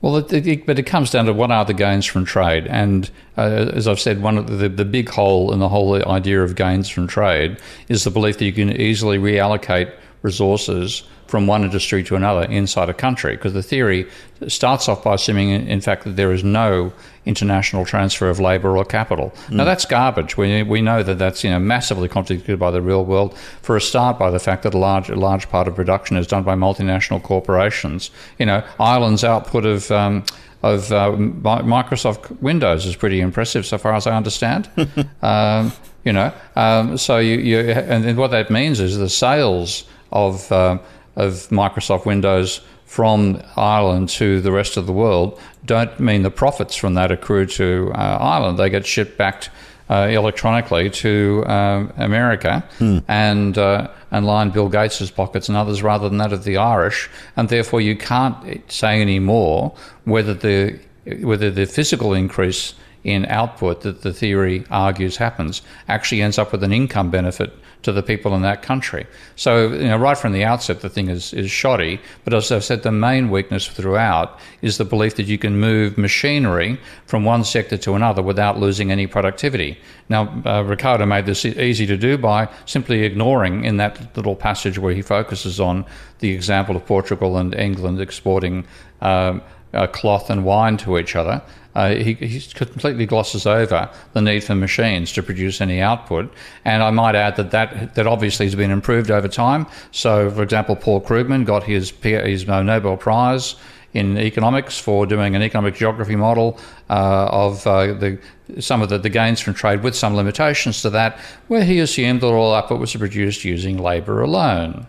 Well, 0.00 0.16
it, 0.16 0.32
it, 0.32 0.66
but 0.66 0.78
it 0.78 0.82
comes 0.82 1.10
down 1.10 1.24
to 1.26 1.32
what 1.32 1.50
are 1.50 1.64
the 1.64 1.72
gains 1.72 2.04
from 2.04 2.26
trade, 2.26 2.66
and 2.66 3.10
uh, 3.38 3.70
as 3.72 3.88
I've 3.88 3.98
said, 3.98 4.20
one 4.20 4.36
of 4.36 4.58
the, 4.58 4.68
the 4.68 4.84
big 4.84 5.08
hole 5.08 5.50
in 5.50 5.60
the 5.60 5.68
whole 5.70 5.94
idea 6.06 6.42
of 6.42 6.56
gains 6.56 6.90
from 6.90 7.06
trade 7.06 7.58
is 7.88 8.04
the 8.04 8.10
belief 8.10 8.36
that 8.36 8.44
you 8.44 8.52
can 8.52 8.70
easily 8.70 9.16
reallocate 9.16 9.94
resources 10.20 11.04
from 11.26 11.46
one 11.46 11.64
industry 11.64 12.02
to 12.04 12.16
another 12.16 12.42
inside 12.44 12.88
a 12.88 12.94
country. 12.94 13.36
Because 13.36 13.52
the 13.52 13.62
theory 13.62 14.08
starts 14.48 14.88
off 14.88 15.04
by 15.04 15.14
assuming, 15.14 15.50
in 15.50 15.80
fact, 15.80 16.04
that 16.04 16.16
there 16.16 16.32
is 16.32 16.44
no 16.44 16.92
international 17.26 17.84
transfer 17.84 18.28
of 18.28 18.38
labour 18.38 18.76
or 18.76 18.84
capital. 18.84 19.32
Mm. 19.46 19.56
Now 19.56 19.64
that's 19.64 19.84
garbage. 19.84 20.36
We, 20.36 20.62
we 20.62 20.82
know 20.82 21.02
that 21.02 21.18
that's 21.18 21.42
you 21.42 21.50
know 21.50 21.58
massively 21.58 22.08
contradicted 22.08 22.58
by 22.58 22.70
the 22.70 22.82
real 22.82 23.04
world. 23.04 23.36
For 23.62 23.76
a 23.76 23.80
start, 23.80 24.18
by 24.18 24.30
the 24.30 24.38
fact 24.38 24.62
that 24.64 24.74
a 24.74 24.78
large 24.78 25.08
a 25.08 25.16
large 25.16 25.48
part 25.48 25.68
of 25.68 25.74
production 25.74 26.16
is 26.16 26.26
done 26.26 26.42
by 26.42 26.54
multinational 26.54 27.22
corporations. 27.22 28.10
You 28.38 28.46
know, 28.46 28.62
Ireland's 28.78 29.24
output 29.24 29.64
of 29.64 29.90
um, 29.90 30.24
of 30.62 30.90
uh, 30.92 31.10
Microsoft 31.12 32.40
Windows 32.40 32.86
is 32.86 32.96
pretty 32.96 33.20
impressive, 33.20 33.66
so 33.66 33.76
far 33.76 33.94
as 33.94 34.06
I 34.06 34.16
understand. 34.16 34.68
um, 35.22 35.72
you 36.04 36.12
know, 36.12 36.32
um, 36.56 36.96
so 36.96 37.18
you, 37.18 37.36
you 37.36 37.58
and 37.60 38.16
what 38.16 38.30
that 38.30 38.50
means 38.50 38.80
is 38.80 38.96
the 38.98 39.08
sales 39.08 39.84
of 40.12 40.50
uh, 40.52 40.78
of 41.16 41.48
Microsoft 41.48 42.06
Windows 42.06 42.60
from 42.86 43.42
Ireland 43.56 44.08
to 44.10 44.40
the 44.40 44.52
rest 44.52 44.76
of 44.76 44.86
the 44.86 44.92
world 44.92 45.38
don't 45.64 45.98
mean 45.98 46.22
the 46.22 46.30
profits 46.30 46.76
from 46.76 46.94
that 46.94 47.10
accrue 47.10 47.46
to 47.46 47.90
uh, 47.94 48.18
Ireland. 48.20 48.58
They 48.58 48.70
get 48.70 48.86
shipped 48.86 49.16
back 49.16 49.48
uh, 49.90 50.08
electronically 50.10 50.90
to 50.90 51.44
um, 51.46 51.92
America 51.96 52.64
hmm. 52.78 52.98
and 53.08 53.56
uh, 53.58 53.88
and 54.10 54.26
line 54.26 54.50
Bill 54.50 54.68
Gates's 54.68 55.10
pockets 55.10 55.48
and 55.48 55.56
others 55.56 55.82
rather 55.82 56.08
than 56.08 56.18
that 56.18 56.32
of 56.32 56.44
the 56.44 56.56
Irish, 56.56 57.10
and 57.36 57.48
therefore 57.48 57.80
you 57.80 57.96
can't 57.96 58.70
say 58.70 59.00
anymore 59.00 59.74
whether 60.04 60.34
the 60.34 60.78
whether 61.20 61.50
the 61.50 61.66
physical 61.66 62.14
increase 62.14 62.74
in 63.02 63.26
output 63.26 63.82
that 63.82 64.00
the 64.00 64.12
theory 64.12 64.64
argues 64.70 65.18
happens 65.18 65.60
actually 65.88 66.22
ends 66.22 66.38
up 66.38 66.52
with 66.52 66.62
an 66.62 66.72
income 66.72 67.10
benefit 67.10 67.52
to 67.84 67.92
the 67.92 68.02
people 68.02 68.34
in 68.34 68.42
that 68.42 68.62
country. 68.62 69.06
So, 69.36 69.68
you 69.68 69.88
know, 69.88 69.96
right 69.96 70.18
from 70.18 70.32
the 70.32 70.44
outset, 70.44 70.80
the 70.80 70.88
thing 70.88 71.08
is, 71.08 71.32
is 71.32 71.50
shoddy. 71.50 72.00
But 72.24 72.34
as 72.34 72.50
I've 72.50 72.64
said, 72.64 72.82
the 72.82 72.92
main 72.92 73.30
weakness 73.30 73.66
throughout 73.66 74.38
is 74.62 74.78
the 74.78 74.84
belief 74.84 75.16
that 75.16 75.26
you 75.26 75.38
can 75.38 75.58
move 75.58 75.96
machinery 75.96 76.78
from 77.06 77.24
one 77.24 77.44
sector 77.44 77.76
to 77.78 77.94
another 77.94 78.22
without 78.22 78.58
losing 78.58 78.90
any 78.90 79.06
productivity. 79.06 79.78
Now, 80.08 80.42
uh, 80.44 80.62
Ricardo 80.62 81.06
made 81.06 81.26
this 81.26 81.44
easy 81.44 81.86
to 81.86 81.96
do 81.96 82.18
by 82.18 82.48
simply 82.66 83.04
ignoring 83.04 83.64
in 83.64 83.76
that 83.76 84.16
little 84.16 84.36
passage 84.36 84.78
where 84.78 84.94
he 84.94 85.02
focuses 85.02 85.60
on 85.60 85.84
the 86.18 86.30
example 86.30 86.76
of 86.76 86.84
Portugal 86.86 87.36
and 87.36 87.54
England 87.54 88.00
exporting 88.00 88.66
um, 89.00 89.42
uh, 89.74 89.86
cloth 89.86 90.30
and 90.30 90.44
wine 90.44 90.76
to 90.76 90.98
each 90.98 91.16
other 91.16 91.42
uh, 91.74 91.94
he, 91.94 92.14
he, 92.14 92.40
completely 92.54 93.04
glosses 93.06 93.46
over 93.46 93.90
the 94.12 94.22
need 94.22 94.44
for 94.44 94.54
machines 94.54 95.12
to 95.12 95.22
produce 95.22 95.60
any 95.60 95.80
output. 95.80 96.32
And 96.64 96.82
I 96.82 96.90
might 96.90 97.14
add 97.14 97.36
that 97.36 97.50
that, 97.50 97.94
that 97.96 98.06
obviously 98.06 98.46
has 98.46 98.54
been 98.54 98.70
improved 98.70 99.10
over 99.10 99.28
time. 99.28 99.66
So, 99.90 100.30
for 100.30 100.42
example, 100.42 100.76
Paul 100.76 101.00
Krugman 101.00 101.44
got 101.44 101.64
his, 101.64 101.90
his 101.90 102.46
Nobel 102.46 102.96
Prize 102.96 103.56
in 103.92 104.18
economics 104.18 104.78
for 104.78 105.06
doing 105.06 105.36
an 105.36 105.42
economic 105.42 105.74
geography 105.74 106.16
model 106.16 106.58
uh, 106.90 107.28
of 107.30 107.66
uh, 107.66 107.94
the, 107.94 108.18
some 108.58 108.82
of 108.82 108.88
the, 108.88 108.98
the, 108.98 109.08
gains 109.08 109.40
from 109.40 109.54
trade 109.54 109.84
with 109.84 109.94
some 109.94 110.16
limitations 110.16 110.82
to 110.82 110.90
that, 110.90 111.16
where 111.46 111.64
he 111.64 111.78
assumed 111.78 112.20
that 112.20 112.26
all 112.26 112.52
output 112.54 112.80
was 112.80 112.94
produced 112.94 113.44
using 113.44 113.78
labour 113.78 114.20
alone. 114.20 114.86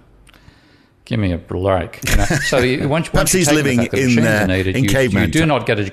Give 1.06 1.20
me 1.20 1.32
a 1.32 1.38
break. 1.38 2.00
You 2.10 2.18
know? 2.18 2.26
So 2.26 2.88
once, 2.88 3.10
perhaps 3.10 3.32
he's 3.32 3.52
living 3.52 3.84
in 3.94 4.20
uh, 4.20 4.48
in 4.50 4.84
you, 4.84 4.90
caveman. 4.90 5.28
You 5.28 5.32
do 5.32 5.46
not 5.46 5.68
get 5.68 5.80
a. 5.80 5.92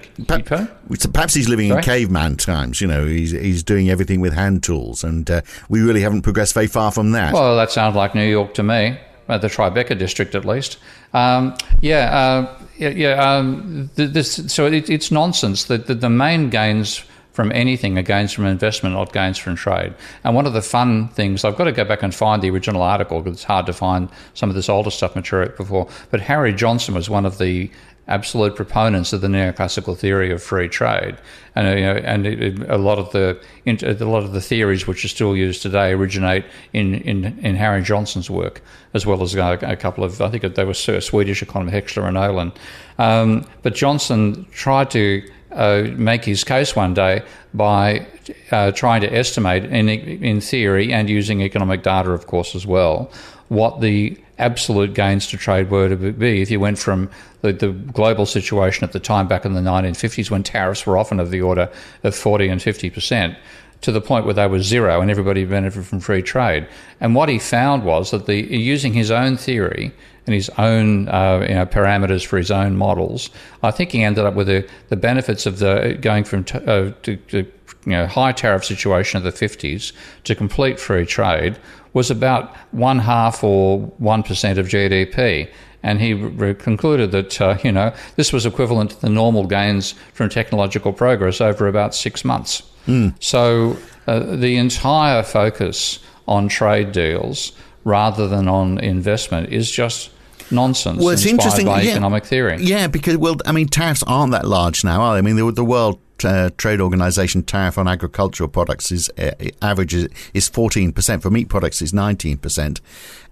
perhaps 1.12 1.35
he's 1.35 1.51
living 1.51 1.68
Sorry? 1.68 1.79
in 1.79 1.85
caveman 1.85 2.37
times. 2.38 2.81
You 2.81 2.87
know, 2.87 3.07
he's 3.07 3.33
he's 3.33 3.62
doing 3.62 3.90
everything 3.90 4.22
with 4.22 4.33
hand 4.33 4.62
tools, 4.62 5.05
and 5.05 5.31
uh, 5.31 5.42
we 5.68 5.83
really 5.83 6.01
haven't 6.01 6.22
progressed 6.22 6.55
very 6.55 6.66
far 6.66 6.90
from 6.90 7.12
that. 7.12 7.35
Well, 7.35 7.57
that 7.57 7.70
sounds 7.70 7.94
like 7.94 8.14
New 8.14 8.25
York 8.25 8.55
to 8.55 8.62
me, 8.62 8.98
uh, 9.29 9.37
the 9.37 9.48
Tribeca 9.48 9.98
district 9.98 10.35
at 10.35 10.46
least. 10.46 10.79
Um, 11.12 11.57
yeah, 11.83 12.16
uh, 12.16 12.64
yeah. 12.79 12.88
yeah 12.88 13.37
um, 13.37 13.90
this, 13.96 14.51
so 14.51 14.64
it, 14.64 14.88
it's 14.88 15.11
nonsense. 15.11 15.64
that 15.64 15.88
the, 15.88 15.94
the 15.94 16.11
main 16.11 16.48
gains 16.48 17.05
from 17.33 17.51
anything 17.53 17.99
are 17.99 18.03
gains 18.03 18.33
from 18.33 18.47
investment, 18.47 18.95
not 18.95 19.12
gains 19.12 19.38
from 19.38 19.57
trade. 19.57 19.95
And 20.23 20.35
one 20.35 20.47
of 20.47 20.53
the 20.53 20.62
fun 20.62 21.09
things, 21.09 21.45
I've 21.45 21.57
got 21.57 21.64
to 21.64 21.73
go 21.73 21.85
back 21.85 22.03
and 22.03 22.14
find 22.14 22.42
the 22.42 22.51
original 22.51 22.83
article 22.83 23.23
because 23.23 23.38
it's 23.38 23.45
hard 23.45 23.66
to 23.66 23.73
find 23.73 24.09
some 24.35 24.51
of 24.51 24.55
this 24.55 24.68
older 24.68 24.90
stuff 24.90 25.16
material 25.16 25.53
before. 25.57 25.88
But 26.11 26.21
Harry 26.21 26.53
Johnson 26.53 26.95
was 26.95 27.09
one 27.09 27.27
of 27.27 27.38
the 27.38 27.71
absolute 28.09 28.57
proponents 28.57 29.12
of 29.12 29.21
the 29.21 29.29
neoclassical 29.29 29.97
theory 29.97 30.33
of 30.33 30.42
free 30.42 30.68
trade, 30.68 31.16
and 31.55 31.79
you 31.79 31.85
know, 31.85 31.95
and 31.95 32.27
it, 32.27 32.42
it, 32.42 32.71
a 32.71 32.77
lot 32.77 32.99
of 32.99 33.12
the 33.12 33.40
a 33.66 34.05
lot 34.05 34.25
of 34.25 34.33
the 34.33 34.40
theories 34.40 34.87
which 34.87 35.05
are 35.05 35.09
still 35.09 35.37
used 35.37 35.62
today 35.62 35.92
originate 35.92 36.45
in 36.73 36.95
in, 36.95 37.38
in 37.45 37.55
Harry 37.57 37.83
Johnson's 37.83 38.29
work, 38.29 38.61
as 38.95 39.07
well 39.07 39.23
as 39.23 39.35
a, 39.35 39.59
a 39.62 39.77
couple 39.77 40.05
of 40.05 40.21
I 40.21 40.29
think 40.31 40.55
they 40.55 40.64
were 40.64 40.75
Swedish 40.75 41.42
economists 41.42 41.95
Heckscher 41.95 42.07
and 42.07 42.16
Ohlin. 42.16 42.55
Um, 42.99 43.47
but 43.62 43.75
Johnson 43.75 44.47
tried 44.53 44.90
to 44.90 45.23
uh, 45.55 45.88
make 45.97 46.25
his 46.25 46.45
case 46.45 46.75
one 46.75 46.95
day 46.95 47.23
by 47.55 48.07
uh, 48.51 48.73
trying 48.73 49.01
to 49.03 49.12
estimate, 49.12 49.65
in, 49.65 49.88
in 49.88 50.41
theory 50.41 50.93
and 50.93 51.09
using 51.09 51.43
economic 51.43 51.83
data, 51.83 52.11
of 52.11 52.27
course, 52.27 52.55
as 52.55 52.67
well, 52.67 53.11
what 53.49 53.81
the 53.81 54.17
absolute 54.38 54.95
gains 54.95 55.27
to 55.29 55.37
trade 55.37 55.71
were 55.71 55.88
to 55.88 56.12
be. 56.12 56.43
If 56.43 56.51
you 56.51 56.59
went 56.59 56.79
from 56.79 57.11
the, 57.43 57.53
the, 57.53 57.71
global 57.71 58.27
situation 58.27 58.85
at 58.85 58.93
the 58.93 59.01
time 59.01 59.29
back 59.29 59.45
in 59.45 59.55
the 59.55 59.61
1950s 59.61 60.31
when 60.31 60.43
tariffs 60.43 60.87
were 60.87 60.97
often 60.97 61.21
of 61.21 61.31
the 61.31 61.43
order 61.43 61.71
of 62.03 62.15
40 62.15 62.49
and 62.49 62.62
50 62.62 62.91
percent 62.91 63.37
to 63.83 63.92
the 63.92 64.01
point 64.01 64.25
where 64.25 64.35
they 64.35 64.47
were 64.47 64.62
zero 64.62 65.01
and 65.01 65.11
everybody 65.11 65.45
benefited 65.45 65.87
from 65.87 66.01
free 66.01 66.23
trade. 66.23 66.66
And 67.01 67.14
what 67.14 67.29
he 67.29 67.38
found 67.38 67.85
was 67.85 68.11
that 68.12 68.27
the 68.27 68.37
using 68.57 68.92
his 68.95 69.11
own 69.11 69.37
theory 69.37 69.92
and 70.27 70.35
his 70.35 70.49
own 70.57 71.09
uh, 71.09 71.45
you 71.49 71.55
know, 71.55 71.66
parameters 71.66 72.25
for 72.25 72.38
his 72.38 72.51
own 72.51 72.77
models, 72.77 73.29
I 73.62 73.73
think 73.73 73.90
he 73.90 74.03
ended 74.03 74.25
up 74.25 74.35
with 74.35 74.47
the, 74.47 74.66
the 74.88 74.97
benefits 74.97 75.47
of 75.47 75.59
the 75.59 75.99
going 76.01 76.25
from 76.25 76.45
t- 76.45 76.59
uh, 76.59 76.92
to, 77.03 77.16
to, 77.16 77.47
you 77.85 77.92
know 77.92 78.07
high 78.07 78.33
tariff 78.33 78.64
situation 78.64 79.18
of 79.18 79.25
the 79.25 79.33
50s 79.33 79.92
to 80.25 80.35
complete 80.37 80.79
free 80.79 81.05
trade 81.05 81.59
was 81.92 82.11
about 82.11 82.57
one 82.71 83.01
half 83.01 83.42
or 83.42 83.81
one 83.99 84.23
percent 84.23 84.59
of 84.59 84.66
GDP. 84.66 85.51
And 85.83 86.01
he 86.01 86.14
re- 86.14 86.55
concluded 86.55 87.11
that 87.11 87.40
uh, 87.40 87.59
you 87.64 87.73
know 87.73 87.92
this 88.16 88.33
was 88.33 88.47
equivalent 88.47 88.90
to 88.92 89.01
the 89.01 89.09
normal 89.09 89.47
gains 89.47 89.95
from 90.12 90.29
technological 90.29 90.92
progress 90.92 91.40
over 91.40 91.66
about 91.66 91.95
six 91.95 92.25
months. 92.25 92.62
Mm. 92.87 93.14
So 93.21 93.77
uh, 94.07 94.37
the 94.37 94.57
entire 94.57 95.23
focus 95.23 95.99
on 96.27 96.49
trade 96.49 96.92
deals 96.92 97.53
rather 97.85 98.29
than 98.29 98.49
on 98.49 98.79
investment 98.79 99.53
is 99.53 99.71
just 99.71 100.11
nonsense 100.51 100.99
well, 100.99 101.11
it's 101.11 101.27
interesting, 101.27 101.66
by 101.66 101.83
yeah, 101.83 101.92
economic 101.92 102.25
theory. 102.25 102.59
Yeah, 102.61 102.87
because 102.87 103.16
well, 103.16 103.37
I 103.47 103.53
mean, 103.53 103.68
tariffs 103.68 104.03
aren't 104.05 104.33
that 104.33 104.47
large 104.47 104.85
now. 104.85 105.01
are 105.01 105.14
they? 105.14 105.18
I 105.18 105.23
mean, 105.23 105.37
the, 105.37 105.51
the 105.53 105.64
World 105.64 105.99
uh, 106.25 106.51
Trade 106.57 106.81
Organization 106.81 107.43
tariff 107.43 107.79
on 107.79 107.89
agricultural 107.89 108.49
products 108.49 108.93
is 108.93 109.11
uh, 109.19 109.33
average 109.61 109.95
is 110.35 110.49
fourteen 110.49 110.93
percent. 110.93 111.23
For 111.23 111.31
meat 111.31 111.49
products, 111.49 111.83
is 111.83 111.93
nineteen 111.93 112.39
percent. 112.39 112.81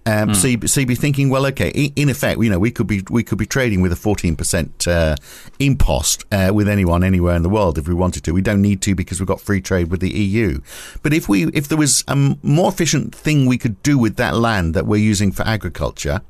Um, 0.05 0.29
mm. 0.29 0.35
So, 0.35 0.47
you, 0.47 0.67
so 0.67 0.79
you'd 0.79 0.87
be 0.87 0.95
thinking, 0.95 1.29
well, 1.29 1.45
okay, 1.47 1.69
in 1.69 2.09
effect, 2.09 2.41
you 2.41 2.49
know, 2.49 2.57
we 2.57 2.71
could 2.71 2.87
be 2.87 3.03
we 3.09 3.23
could 3.23 3.37
be 3.37 3.45
trading 3.45 3.81
with 3.81 3.91
a 3.91 3.95
fourteen 3.95 4.35
percent 4.35 4.87
uh, 4.87 5.15
impost 5.59 6.25
uh, 6.31 6.51
with 6.53 6.67
anyone 6.67 7.03
anywhere 7.03 7.35
in 7.35 7.43
the 7.43 7.49
world 7.49 7.77
if 7.77 7.87
we 7.87 7.93
wanted 7.93 8.23
to. 8.23 8.33
We 8.33 8.41
don't 8.41 8.61
need 8.61 8.81
to 8.83 8.95
because 8.95 9.19
we've 9.19 9.27
got 9.27 9.41
free 9.41 9.61
trade 9.61 9.89
with 9.89 9.99
the 9.99 10.11
EU. 10.11 10.59
But 11.03 11.13
if 11.13 11.29
we 11.29 11.47
if 11.47 11.67
there 11.67 11.77
was 11.77 12.03
a 12.07 12.37
more 12.41 12.69
efficient 12.69 13.13
thing 13.13 13.45
we 13.45 13.57
could 13.57 13.81
do 13.83 13.97
with 13.97 14.15
that 14.15 14.35
land 14.35 14.73
that 14.73 14.85
we're 14.85 14.97
using 14.97 15.31
for 15.31 15.43
agriculture, 15.43 16.21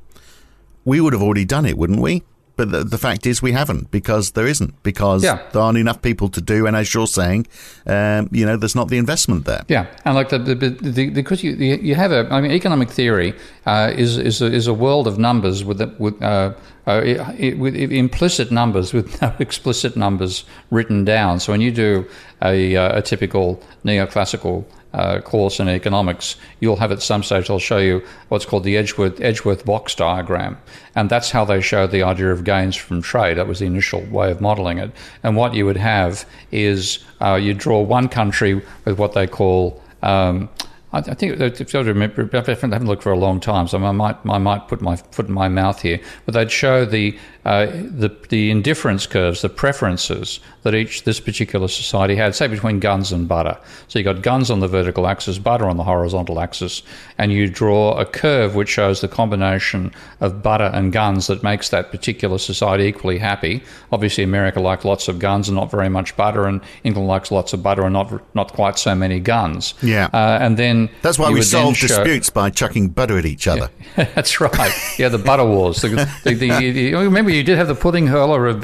we 0.84 1.00
would 1.00 1.12
have 1.12 1.22
already 1.22 1.44
done 1.44 1.64
it, 1.64 1.78
wouldn't 1.78 2.00
we? 2.00 2.22
But 2.56 2.70
the, 2.70 2.84
the, 2.84 2.98
fact 2.98 3.26
is, 3.26 3.40
we 3.40 3.52
haven't 3.52 3.90
because 3.90 4.32
there 4.32 4.46
isn't 4.46 4.82
because 4.82 5.24
yeah. 5.24 5.42
there 5.52 5.62
aren't 5.62 5.78
enough 5.78 6.02
people 6.02 6.28
to 6.28 6.40
do, 6.40 6.66
and 6.66 6.76
as 6.76 6.92
you're 6.92 7.06
saying, 7.06 7.46
um, 7.86 8.28
you 8.30 8.44
know, 8.44 8.56
there's 8.56 8.74
not 8.74 8.88
the 8.88 8.98
investment 8.98 9.46
there. 9.46 9.64
Yeah, 9.68 9.86
and 10.04 10.14
like 10.14 10.28
the, 10.28 10.38
the, 10.38 10.54
the 10.54 11.10
because 11.10 11.42
you 11.42 11.52
you 11.52 11.94
have 11.94 12.12
a, 12.12 12.28
I 12.30 12.40
mean, 12.40 12.50
economic 12.50 12.90
theory 12.90 13.34
uh, 13.66 13.92
is 13.94 14.18
is 14.18 14.42
a, 14.42 14.46
is 14.46 14.66
a 14.66 14.74
world 14.74 15.06
of 15.06 15.18
numbers 15.18 15.64
with 15.64 15.80
with 15.98 16.20
uh, 16.22 16.52
uh, 16.86 17.00
it, 17.04 17.20
it, 17.38 17.58
with 17.58 17.76
implicit 17.76 18.50
numbers 18.50 18.92
with 18.92 19.20
no 19.22 19.32
explicit 19.38 19.96
numbers 19.96 20.44
written 20.70 21.04
down. 21.04 21.38
So 21.38 21.52
when 21.52 21.60
you 21.60 21.70
do 21.70 22.06
a, 22.42 22.76
uh, 22.76 22.98
a 22.98 23.02
typical 23.02 23.62
neoclassical 23.84 24.64
uh, 24.92 25.20
course 25.20 25.60
in 25.60 25.68
economics, 25.68 26.36
you'll 26.58 26.76
have 26.76 26.90
at 26.90 27.00
some 27.00 27.22
stage 27.22 27.48
I'll 27.48 27.60
show 27.60 27.78
you 27.78 28.04
what's 28.28 28.44
called 28.44 28.64
the 28.64 28.76
Edgeworth, 28.76 29.20
Edgeworth 29.20 29.64
box 29.64 29.94
diagram, 29.94 30.58
and 30.96 31.08
that's 31.08 31.30
how 31.30 31.44
they 31.44 31.60
show 31.60 31.86
the 31.86 32.02
idea 32.02 32.32
of 32.32 32.42
gains 32.42 32.74
from 32.74 33.00
trade. 33.00 33.38
That 33.38 33.46
was 33.46 33.60
the 33.60 33.66
initial 33.66 34.02
way 34.06 34.32
of 34.32 34.40
modelling 34.40 34.78
it. 34.78 34.90
And 35.22 35.36
what 35.36 35.54
you 35.54 35.64
would 35.66 35.76
have 35.76 36.26
is 36.50 36.98
you 37.20 37.54
draw 37.54 37.80
one 37.80 38.08
country 38.08 38.60
with 38.84 38.98
what 38.98 39.12
they 39.12 39.28
call 39.28 39.80
um, 40.02 40.50
I, 40.92 40.98
I 40.98 41.14
think 41.14 41.40
if 41.40 41.74
I 41.74 41.80
remember, 41.80 42.28
I 42.32 42.36
haven't 42.36 42.86
looked 42.86 43.02
for 43.02 43.12
a 43.12 43.18
long 43.18 43.40
time, 43.40 43.68
so 43.68 43.82
I 43.82 43.92
might 43.92 44.16
I 44.28 44.38
might 44.38 44.68
put 44.68 44.80
my 44.80 44.96
foot 44.96 45.28
in 45.28 45.34
my 45.34 45.48
mouth 45.48 45.82
here. 45.82 46.00
But 46.24 46.34
they'd 46.34 46.50
show 46.50 46.84
the 46.84 47.18
uh, 47.44 47.66
the 47.66 48.14
the 48.28 48.50
indifference 48.50 49.06
curves, 49.06 49.42
the 49.42 49.48
preferences 49.48 50.38
that 50.62 50.74
each 50.74 51.02
this 51.02 51.18
particular 51.18 51.66
society 51.66 52.14
had, 52.14 52.34
say 52.34 52.46
between 52.46 52.78
guns 52.78 53.10
and 53.10 53.26
butter. 53.26 53.58
So 53.88 53.98
you 53.98 54.04
got 54.04 54.22
guns 54.22 54.48
on 54.48 54.60
the 54.60 54.68
vertical 54.68 55.08
axis, 55.08 55.38
butter 55.38 55.68
on 55.68 55.76
the 55.76 55.82
horizontal 55.82 56.38
axis, 56.38 56.82
and 57.18 57.32
you 57.32 57.48
draw 57.48 57.98
a 57.98 58.04
curve 58.04 58.54
which 58.54 58.68
shows 58.68 59.00
the 59.00 59.08
combination 59.08 59.92
of 60.20 60.40
butter 60.40 60.70
and 60.72 60.92
guns 60.92 61.26
that 61.26 61.42
makes 61.42 61.70
that 61.70 61.90
particular 61.90 62.38
society 62.38 62.84
equally 62.84 63.18
happy. 63.18 63.62
Obviously, 63.90 64.22
America 64.22 64.60
likes 64.60 64.84
lots 64.84 65.08
of 65.08 65.18
guns 65.18 65.48
and 65.48 65.56
not 65.56 65.68
very 65.68 65.88
much 65.88 66.16
butter, 66.16 66.46
and 66.46 66.60
England 66.84 67.08
likes 67.08 67.32
lots 67.32 67.52
of 67.52 67.62
butter 67.62 67.82
and 67.82 67.92
not 67.92 68.22
not 68.36 68.52
quite 68.52 68.78
so 68.78 68.94
many 68.94 69.18
guns. 69.18 69.74
Yeah, 69.82 70.08
uh, 70.12 70.38
and 70.40 70.56
then 70.56 70.90
that's 71.02 71.18
why 71.18 71.30
we 71.30 71.42
solve 71.42 71.76
disputes 71.76 72.30
by 72.30 72.50
chucking 72.50 72.90
butter 72.90 73.18
at 73.18 73.26
each 73.26 73.48
other. 73.48 73.68
Yeah, 73.98 74.04
that's 74.14 74.40
right. 74.40 74.72
Yeah, 74.96 75.08
the 75.08 75.18
butter 75.18 75.44
wars. 75.44 75.82
The, 75.82 75.88
the, 76.22 76.34
the, 76.34 76.70
the, 76.70 76.94
remember, 76.94 77.31
you 77.36 77.42
did 77.42 77.58
have 77.58 77.68
the 77.68 77.74
pudding 77.74 78.06
hurler 78.06 78.46
of 78.46 78.62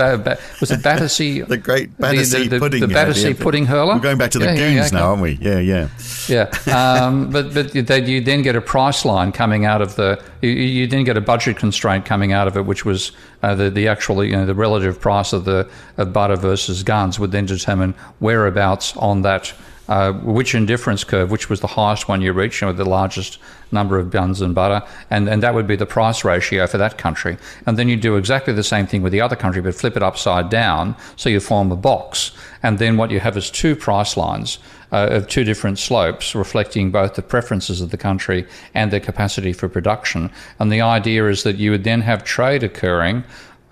was 0.60 0.70
it 0.70 0.82
Battersea? 0.82 1.40
the 1.48 1.56
great 1.56 1.96
Battersea 1.98 2.48
pudding. 2.48 2.80
The, 2.80 2.88
Battersea 2.88 3.34
pudding 3.34 3.66
hurler. 3.66 3.94
We're 3.94 4.00
going 4.00 4.18
back 4.18 4.30
to 4.32 4.38
the 4.38 4.46
yeah, 4.46 4.56
goons 4.56 4.92
yeah, 4.92 4.98
now, 4.98 5.10
aren't 5.10 5.22
we? 5.22 5.32
Yeah, 5.40 5.58
yeah, 5.58 5.88
yeah. 6.28 6.50
Um, 6.72 7.30
but 7.32 7.54
but 7.54 7.74
you 7.74 8.20
then 8.20 8.42
get 8.42 8.56
a 8.56 8.60
price 8.60 9.04
line 9.04 9.32
coming 9.32 9.64
out 9.64 9.82
of 9.82 9.96
the. 9.96 10.22
You, 10.42 10.50
you 10.50 10.86
then 10.86 11.04
get 11.04 11.16
a 11.16 11.20
budget 11.20 11.56
constraint 11.56 12.04
coming 12.04 12.32
out 12.32 12.48
of 12.48 12.56
it, 12.56 12.66
which 12.66 12.84
was 12.84 13.12
uh, 13.42 13.54
the 13.54 13.70
the 13.70 13.88
actual 13.88 14.24
you 14.24 14.32
know 14.32 14.46
the 14.46 14.54
relative 14.54 15.00
price 15.00 15.32
of 15.32 15.44
the 15.44 15.68
of 15.96 16.12
butter 16.12 16.36
versus 16.36 16.82
guns 16.82 17.18
would 17.18 17.32
then 17.32 17.46
determine 17.46 17.94
whereabouts 18.20 18.96
on 18.96 19.22
that 19.22 19.52
uh, 19.88 20.12
which 20.12 20.54
indifference 20.54 21.04
curve, 21.04 21.30
which 21.30 21.48
was 21.48 21.60
the 21.60 21.66
highest 21.66 22.08
one 22.08 22.20
you 22.20 22.32
reached, 22.32 22.62
know, 22.62 22.72
the 22.72 22.84
largest 22.84 23.38
number 23.72 23.98
of 23.98 24.10
guns 24.10 24.40
and 24.40 24.54
butter, 24.54 24.86
and, 25.10 25.28
and 25.28 25.42
that 25.42 25.54
would 25.54 25.66
be 25.66 25.76
the 25.76 25.86
price 25.86 26.24
ratio 26.24 26.66
for 26.66 26.78
that 26.78 26.98
country. 26.98 27.36
And 27.66 27.78
then 27.78 27.88
you 27.88 27.96
do 27.96 28.16
exactly 28.16 28.52
the 28.52 28.62
same 28.62 28.86
thing 28.86 29.02
with 29.02 29.12
the 29.12 29.20
other 29.20 29.36
country, 29.36 29.62
but 29.62 29.74
flip 29.74 29.96
it 29.96 30.02
upside 30.02 30.50
down, 30.50 30.96
so 31.16 31.28
you 31.28 31.40
form 31.40 31.72
a 31.72 31.76
box. 31.76 32.32
And 32.62 32.78
then 32.78 32.96
what 32.96 33.10
you 33.10 33.20
have 33.20 33.36
is 33.36 33.50
two 33.50 33.76
price 33.76 34.16
lines 34.16 34.58
uh, 34.92 35.08
of 35.10 35.28
two 35.28 35.44
different 35.44 35.78
slopes, 35.78 36.34
reflecting 36.34 36.90
both 36.90 37.14
the 37.14 37.22
preferences 37.22 37.80
of 37.80 37.90
the 37.90 37.96
country 37.96 38.46
and 38.74 38.90
their 38.90 39.00
capacity 39.00 39.52
for 39.52 39.68
production. 39.68 40.30
And 40.58 40.72
the 40.72 40.80
idea 40.80 41.28
is 41.28 41.42
that 41.42 41.56
you 41.56 41.70
would 41.70 41.84
then 41.84 42.02
have 42.02 42.24
trade 42.24 42.62
occurring 42.62 43.24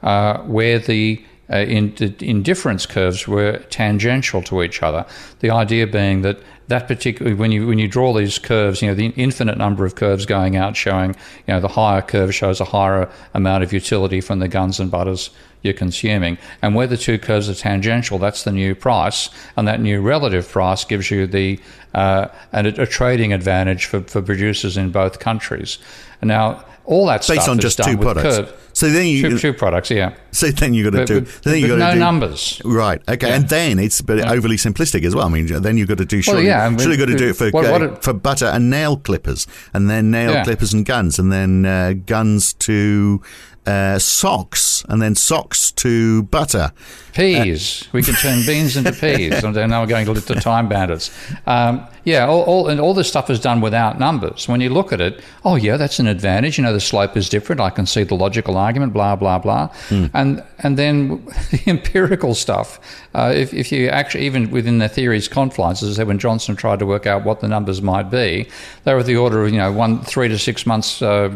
uh, 0.03 0.39
where 0.43 0.79
the 0.79 1.25
uh, 1.51 1.59
in, 1.59 1.95
indifference 2.21 2.87
curves 2.87 3.29
were 3.29 3.59
tangential 3.71 4.43
to 4.43 4.63
each 4.63 4.83
other. 4.83 5.07
The 5.41 5.51
idea 5.51 5.87
being 5.87 6.23
that 6.23 6.39
that 6.69 6.89
particular 6.89 7.37
when 7.37 7.53
you 7.53 7.67
when 7.67 7.79
you 7.79 7.89
draw 7.89 8.13
these 8.13 8.39
curves, 8.39 8.83
you 8.83 8.89
know 8.89 8.95
the 8.95 9.13
infinite 9.17 9.57
number 9.57 9.85
of 9.85 9.95
curves 9.95 10.27
going 10.27 10.57
out, 10.57 10.77
showing 10.77 11.11
you 11.11 11.55
know 11.55 11.61
the 11.61 11.69
higher 11.69 12.03
curve 12.03 12.35
shows 12.35 12.61
a 12.61 12.65
higher 12.65 13.09
amount 13.35 13.63
of 13.63 13.73
utility 13.73 14.21
from 14.21 14.41
the 14.41 14.49
guns 14.49 14.81
and 14.81 14.91
butters 14.91 15.31
you're 15.63 15.75
consuming, 15.75 16.39
and 16.63 16.75
where 16.75 16.87
the 16.87 16.97
two 16.97 17.19
curves 17.19 17.49
are 17.49 17.55
tangential, 17.55 18.19
that's 18.19 18.45
the 18.45 18.53
new 18.53 18.75
price, 18.75 19.31
and 19.57 19.67
that 19.69 19.81
new 19.81 20.01
relative 20.01 20.49
price 20.49 20.85
gives 20.85 21.11
you 21.11 21.27
the 21.27 21.59
uh, 21.95 22.29
a, 22.53 22.67
a 22.67 22.87
trading 22.87 23.33
advantage 23.33 23.87
for, 23.87 24.01
for 24.03 24.23
producers 24.23 24.77
in 24.77 24.91
both 24.91 25.19
countries. 25.19 25.79
And 26.21 26.29
now 26.29 26.65
all 26.85 27.07
that 27.07 27.27
based 27.27 27.43
stuff 27.43 27.49
on 27.49 27.59
just 27.59 27.83
two 27.83 27.97
products. 27.97 28.37
Curve. 28.37 28.66
So 28.77 28.91
then 28.91 29.07
you 29.07 29.23
two, 29.23 29.39
two, 29.39 29.53
products, 29.55 29.91
yeah. 29.91 30.15
So 30.33 30.49
then 30.49 30.75
you 30.75 30.85
got 30.85 30.99
to 30.99 31.07
do. 31.07 31.21
But, 31.23 31.43
then 31.45 31.61
you 31.61 31.67
got 31.67 31.75
to 31.77 31.79
no 31.79 31.93
do, 31.95 31.99
numbers, 31.99 32.61
right? 32.63 33.01
Okay, 33.09 33.27
yeah. 33.27 33.37
and 33.37 33.49
then 33.49 33.79
it's 33.79 34.03
but 34.03 34.19
yeah. 34.19 34.31
overly 34.31 34.57
simplistic 34.57 35.03
as 35.07 35.15
well. 35.15 35.25
I 35.25 35.31
mean, 35.31 35.47
then 35.63 35.79
you've 35.79 35.89
got 35.89 35.97
to 35.97 36.05
do. 36.05 36.21
Surely, 36.21 36.43
well, 36.43 36.47
yeah, 36.47 36.67
I 36.67 36.69
mean, 36.69 36.79
surely 36.79 36.99
got 36.99 37.07
to 37.07 37.17
do 37.17 37.31
it 37.31 37.37
for 37.37 37.49
what, 37.53 37.71
what 37.71 37.83
uh, 37.83 37.95
for 37.95 38.13
butter 38.13 38.45
and 38.45 38.69
nail 38.69 38.99
clippers, 38.99 39.47
and 39.73 39.89
then 39.89 40.11
nail 40.11 40.31
yeah. 40.31 40.45
clippers 40.45 40.75
and 40.75 40.85
guns, 40.85 41.19
and 41.19 41.33
then 41.33 41.65
uh, 41.65 41.95
guns 42.05 42.53
to 42.53 43.23
uh, 43.67 43.99
socks, 43.99 44.85
and 44.89 45.03
then 45.03 45.15
socks 45.15 45.71
to 45.73 46.23
butter. 46.25 46.73
Peas. 47.13 47.83
Uh, 47.83 47.91
we 47.93 48.03
can 48.03 48.15
turn 48.15 48.45
beans 48.47 48.77
into 48.77 48.93
peas. 49.01 49.43
and 49.43 49.55
now 49.55 49.81
we're 49.81 49.87
going 49.87 50.07
to 50.07 50.13
the 50.13 50.35
time 50.35 50.69
bandits. 50.69 51.11
Um, 51.47 51.87
yeah, 52.05 52.27
all, 52.27 52.43
all, 52.43 52.69
and 52.69 52.79
all 52.79 52.95
this 52.95 53.09
stuff 53.09 53.31
is 53.31 53.41
done 53.41 53.61
without 53.61 53.99
numbers. 53.99 54.47
When 54.47 54.61
you 54.61 54.71
look 54.71 54.93
at 54.93 55.01
it, 55.01 55.21
oh 55.45 55.57
yeah, 55.57 55.77
that's 55.77 55.99
an 55.99 56.07
advantage. 56.07 56.59
You 56.59 56.65
know, 56.65 56.73
the 56.73 56.81
slope 56.81 57.17
is 57.17 57.29
different. 57.29 57.61
I 57.61 57.71
can 57.71 57.87
see 57.87 58.05
the 58.05 58.15
logical 58.15 58.57
argument. 58.57 58.93
Blah 58.93 59.17
blah 59.17 59.39
blah. 59.39 59.69
Mm. 59.89 60.11
And 60.15 60.45
and 60.61 60.79
then 60.79 61.25
the 61.51 61.63
empirical 61.67 62.35
stuff. 62.35 62.79
Uh, 63.17 63.33
if 63.35 63.55
if 63.55 63.73
you 63.73 63.89
actually 63.89 64.27
even 64.27 64.51
within 64.51 64.77
the 64.77 64.91
theory's 64.91 65.27
confines, 65.27 65.83
as 65.83 65.93
I 65.93 65.93
said, 65.95 66.07
when 66.07 66.19
Johnson 66.19 66.55
tried 66.55 66.81
to 66.81 66.87
work 66.87 67.07
out 67.07 67.25
what 67.25 67.41
the 67.41 67.49
numbers 67.49 67.81
might 67.81 68.11
be, 68.11 68.47
they 68.85 68.93
were 68.93 69.01
of 69.01 69.07
the 69.07 69.17
order 69.17 69.43
of 69.43 69.51
you 69.51 69.59
know 69.59 69.73
one 69.73 70.03
three 70.03 70.29
to 70.29 70.39
six 70.39 70.67
months. 70.67 71.01
Uh, 71.01 71.31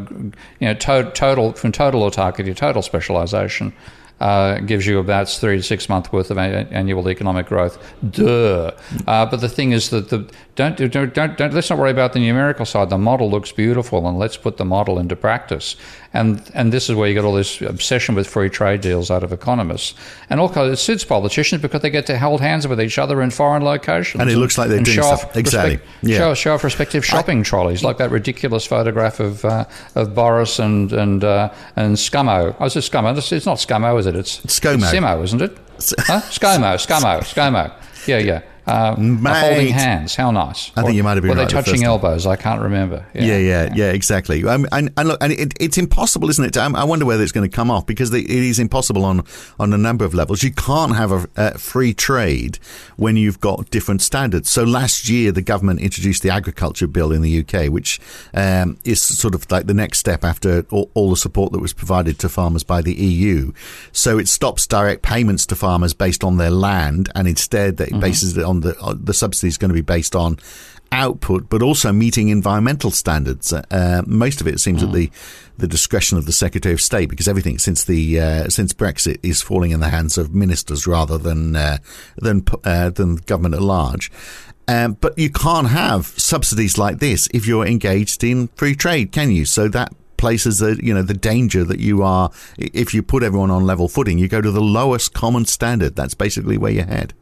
you 0.60 0.68
know, 0.68 0.74
to, 0.74 1.10
total 1.14 1.54
from 1.54 1.72
total 1.72 2.02
autarky, 2.02 2.54
total 2.54 2.82
specialization 2.82 3.72
uh, 4.20 4.59
gives 4.61 4.87
you 4.87 4.98
about 4.98 5.28
three 5.28 5.56
to 5.56 5.62
six 5.62 5.88
months 5.88 6.12
worth 6.12 6.30
of 6.30 6.38
annual 6.38 7.09
economic 7.09 7.46
growth. 7.46 7.78
Duh. 8.11 8.72
Uh, 9.06 9.26
but 9.26 9.40
the 9.40 9.48
thing 9.48 9.72
is 9.72 9.90
that 9.90 10.11
the 10.11 10.30
don't, 10.56 10.76
don't, 10.76 11.14
don't, 11.14 11.38
don't, 11.38 11.54
let's 11.54 11.70
not 11.70 11.78
worry 11.78 11.90
about 11.90 12.12
the 12.12 12.18
numerical 12.18 12.66
side. 12.66 12.90
The 12.90 12.98
model 12.98 13.30
looks 13.30 13.50
beautiful, 13.50 14.06
and 14.06 14.18
let's 14.18 14.37
put 14.37 14.59
the 14.59 14.64
model 14.64 14.98
into 14.98 15.16
practice. 15.16 15.74
And 16.12 16.50
and 16.54 16.72
this 16.72 16.90
is 16.90 16.96
where 16.96 17.09
you 17.09 17.14
get 17.14 17.24
all 17.24 17.33
this 17.33 17.62
obsession 17.62 18.14
with 18.14 18.26
free 18.26 18.50
trade 18.50 18.80
deals 18.80 19.11
out 19.11 19.22
of 19.22 19.33
economists, 19.33 19.94
and 20.28 20.40
also 20.40 20.70
it 20.70 20.76
suits 20.76 21.04
politicians 21.04 21.62
because 21.62 21.80
they 21.80 21.88
get 21.88 22.04
to 22.06 22.18
hold 22.18 22.40
hands 22.40 22.66
with 22.66 22.80
each 22.80 22.98
other 22.98 23.22
in 23.22 23.30
foreign 23.30 23.62
locations. 23.62 24.20
And 24.20 24.28
it 24.28 24.37
looks 24.37 24.59
like 24.59 24.68
they're 24.68 24.83
doing 24.83 25.02
stuff 25.02 25.35
exactly. 25.37 25.80
yeah. 26.02 26.18
Show, 26.18 26.35
show 26.35 26.54
off 26.54 26.64
respective 26.64 27.06
shopping 27.06 27.40
I, 27.40 27.42
trolleys, 27.44 27.85
like 27.85 27.98
that 27.98 28.11
ridiculous 28.11 28.66
photograph 28.66 29.20
of 29.20 29.44
uh, 29.44 29.64
of 29.94 30.14
Boris 30.14 30.59
and 30.59 30.92
and 30.92 31.24
uh, 31.24 31.54
and 31.76 31.94
Scummo. 31.96 32.56
Oh, 32.59 32.64
is 32.66 32.76
it 32.76 32.80
Scummo? 32.80 33.16
It's 33.16 33.46
not 33.46 33.59
Scummo, 33.59 33.98
is 33.98 34.06
it? 34.06 34.10
It's 34.16 34.40
Scomo. 34.61 34.83
It's 34.83 34.92
Simo, 34.94 35.23
isn't 35.25 35.42
it? 35.42 35.57
huh? 35.99 36.20
Scummo, 36.31 36.75
Scummo, 36.77 37.20
Scummo. 37.20 37.73
Yeah, 38.07 38.18
yeah. 38.18 38.42
Uh, 38.70 38.94
holding 38.94 39.68
hands. 39.68 40.14
How 40.14 40.30
nice. 40.30 40.70
I 40.76 40.83
think 40.83 40.94
you 40.94 41.02
might 41.02 41.14
have 41.14 41.22
been. 41.22 41.30
Were 41.30 41.37
right 41.37 41.48
they 41.48 41.62
touching 41.62 41.85
elbows? 41.85 42.26
I 42.26 42.37
can't 42.37 42.61
remember. 42.62 43.04
Yeah, 43.14 43.22
yeah, 43.22 43.37
yeah, 43.37 43.64
yeah, 43.64 43.74
yeah 43.74 43.92
exactly. 43.92 44.44
Um, 44.44 44.66
and, 44.72 44.92
and, 44.96 45.09
look, 45.09 45.22
and 45.22 45.33
it, 45.33 45.54
it's 45.61 45.78
impossible, 45.78 46.30
isn't 46.30 46.44
it? 46.44 46.52
To, 46.54 46.61
I 46.61 46.85
wonder 46.85 47.04
whether 47.04 47.22
it's 47.22 47.33
going 47.33 47.48
to 47.48 47.54
come 47.54 47.70
off 47.70 47.87
because 47.87 48.12
it 48.14 48.30
is 48.30 48.59
impossible 48.59 49.04
on 49.04 49.24
on 49.59 49.72
a 49.72 49.78
number 49.78 50.04
of 50.04 50.14
levels. 50.14 50.42
You 50.42 50.52
can't 50.52 50.94
have 50.94 51.12
a, 51.12 51.28
a, 51.37 51.59
free 51.59 51.92
trade 51.92 52.59
when 52.96 53.16
you've 53.16 53.40
got 53.40 53.70
different 53.70 54.02
standards. 54.02 54.50
So 54.50 54.64
last 54.64 55.09
year, 55.09 55.33
the 55.33 55.42
government 55.42 55.80
introduced 55.80 56.22
the 56.22 56.30
agriculture 56.30 56.87
bill 56.87 57.12
in 57.12 57.22
the 57.22 57.40
UK, 57.40 57.70
which 57.70 58.00
um, 58.35 58.78
is 58.85 59.00
sort 59.02 59.35
of 59.35 59.50
like 59.50 59.66
the 59.66 59.74
next 59.74 59.98
step 59.98 60.24
after 60.24 60.64
all, 60.70 60.90
all 60.94 61.11
the 61.11 61.16
support 61.16 61.52
that 61.52 61.61
was 61.61 61.72
provided 61.72 62.18
to 62.20 62.28
farmers 62.28 62.62
by 62.62 62.80
the 62.80 62.94
EU. 62.94 63.52
So 63.92 64.18
it 64.18 64.28
stops 64.28 64.66
direct 64.66 65.02
payments 65.02 65.46
to 65.46 65.56
farmers 65.56 65.94
based 65.94 66.24
on 66.24 66.37
their 66.37 66.50
land, 66.50 67.11
and 67.14 67.26
instead 67.26 67.80
it 67.80 67.90
mm-hmm. 67.90 68.00
bases 68.00 68.37
it 68.37 68.44
on 68.44 68.60
the 68.61 68.79
uh, 68.81 68.94
the 68.99 69.14
subsidy 69.14 69.49
is 69.49 69.59
going 69.59 69.70
to 69.70 69.75
be 69.75 69.81
based 69.81 70.14
on 70.14 70.38
output, 70.92 71.49
but 71.49 71.62
also 71.62 71.92
meeting 71.92 72.29
environmental 72.29 72.90
standards. 72.90 73.53
Uh, 73.53 74.03
most 74.07 74.40
of 74.40 74.46
it 74.46 74.61
seems 74.61 74.83
mm. 74.83 74.88
at 74.88 74.92
the 74.92 75.11
the 75.59 75.68
discretion 75.68 76.16
of 76.16 76.25
the 76.25 76.33
Secretary 76.33 76.73
of 76.73 76.81
State 76.81 77.11
because 77.11 77.29
everything 77.29 77.59
since 77.59 77.85
the 77.85 78.20
uh, 78.20 78.49
since 78.49 78.73
Brexit 78.73 79.18
is 79.23 79.42
falling 79.42 79.70
in 79.70 79.81
the 79.81 79.90
hands 79.90 80.18
of 80.18 80.35
ministers 80.35 80.87
rather 80.87 81.18
than 81.18 81.57
uh, 81.57 81.79
than 82.16 82.44
uh, 82.64 82.90
than 82.90 83.16
government 83.16 83.55
at 83.55 83.62
large. 83.62 84.11
Um, 84.68 84.92
but 85.01 85.18
you 85.18 85.31
can't 85.31 85.68
have 85.68 86.07
subsidies 86.07 86.79
like 86.79 87.01
this 87.01 87.29
if 87.35 87.46
you're 87.46 87.66
engaged 87.66 88.23
in 88.23 88.49
free 88.49 88.77
trade, 88.77 89.11
can 89.11 89.33
you? 89.33 89.44
So 89.44 89.66
that 89.68 89.92
places 90.16 90.59
the 90.59 90.79
you 90.83 90.94
know 90.94 91.03
the 91.03 91.14
danger 91.14 91.64
that 91.64 91.81
you 91.81 92.03
are 92.03 92.31
if 92.59 92.92
you 92.94 93.03
put 93.03 93.23
everyone 93.23 93.51
on 93.51 93.64
level 93.64 93.88
footing, 93.88 94.18
you 94.18 94.29
go 94.29 94.40
to 94.40 94.51
the 94.51 94.61
lowest 94.61 95.12
common 95.12 95.44
standard. 95.44 95.96
That's 95.96 96.14
basically 96.14 96.59
where 96.59 96.73
you 96.73 96.83
head. 96.83 97.14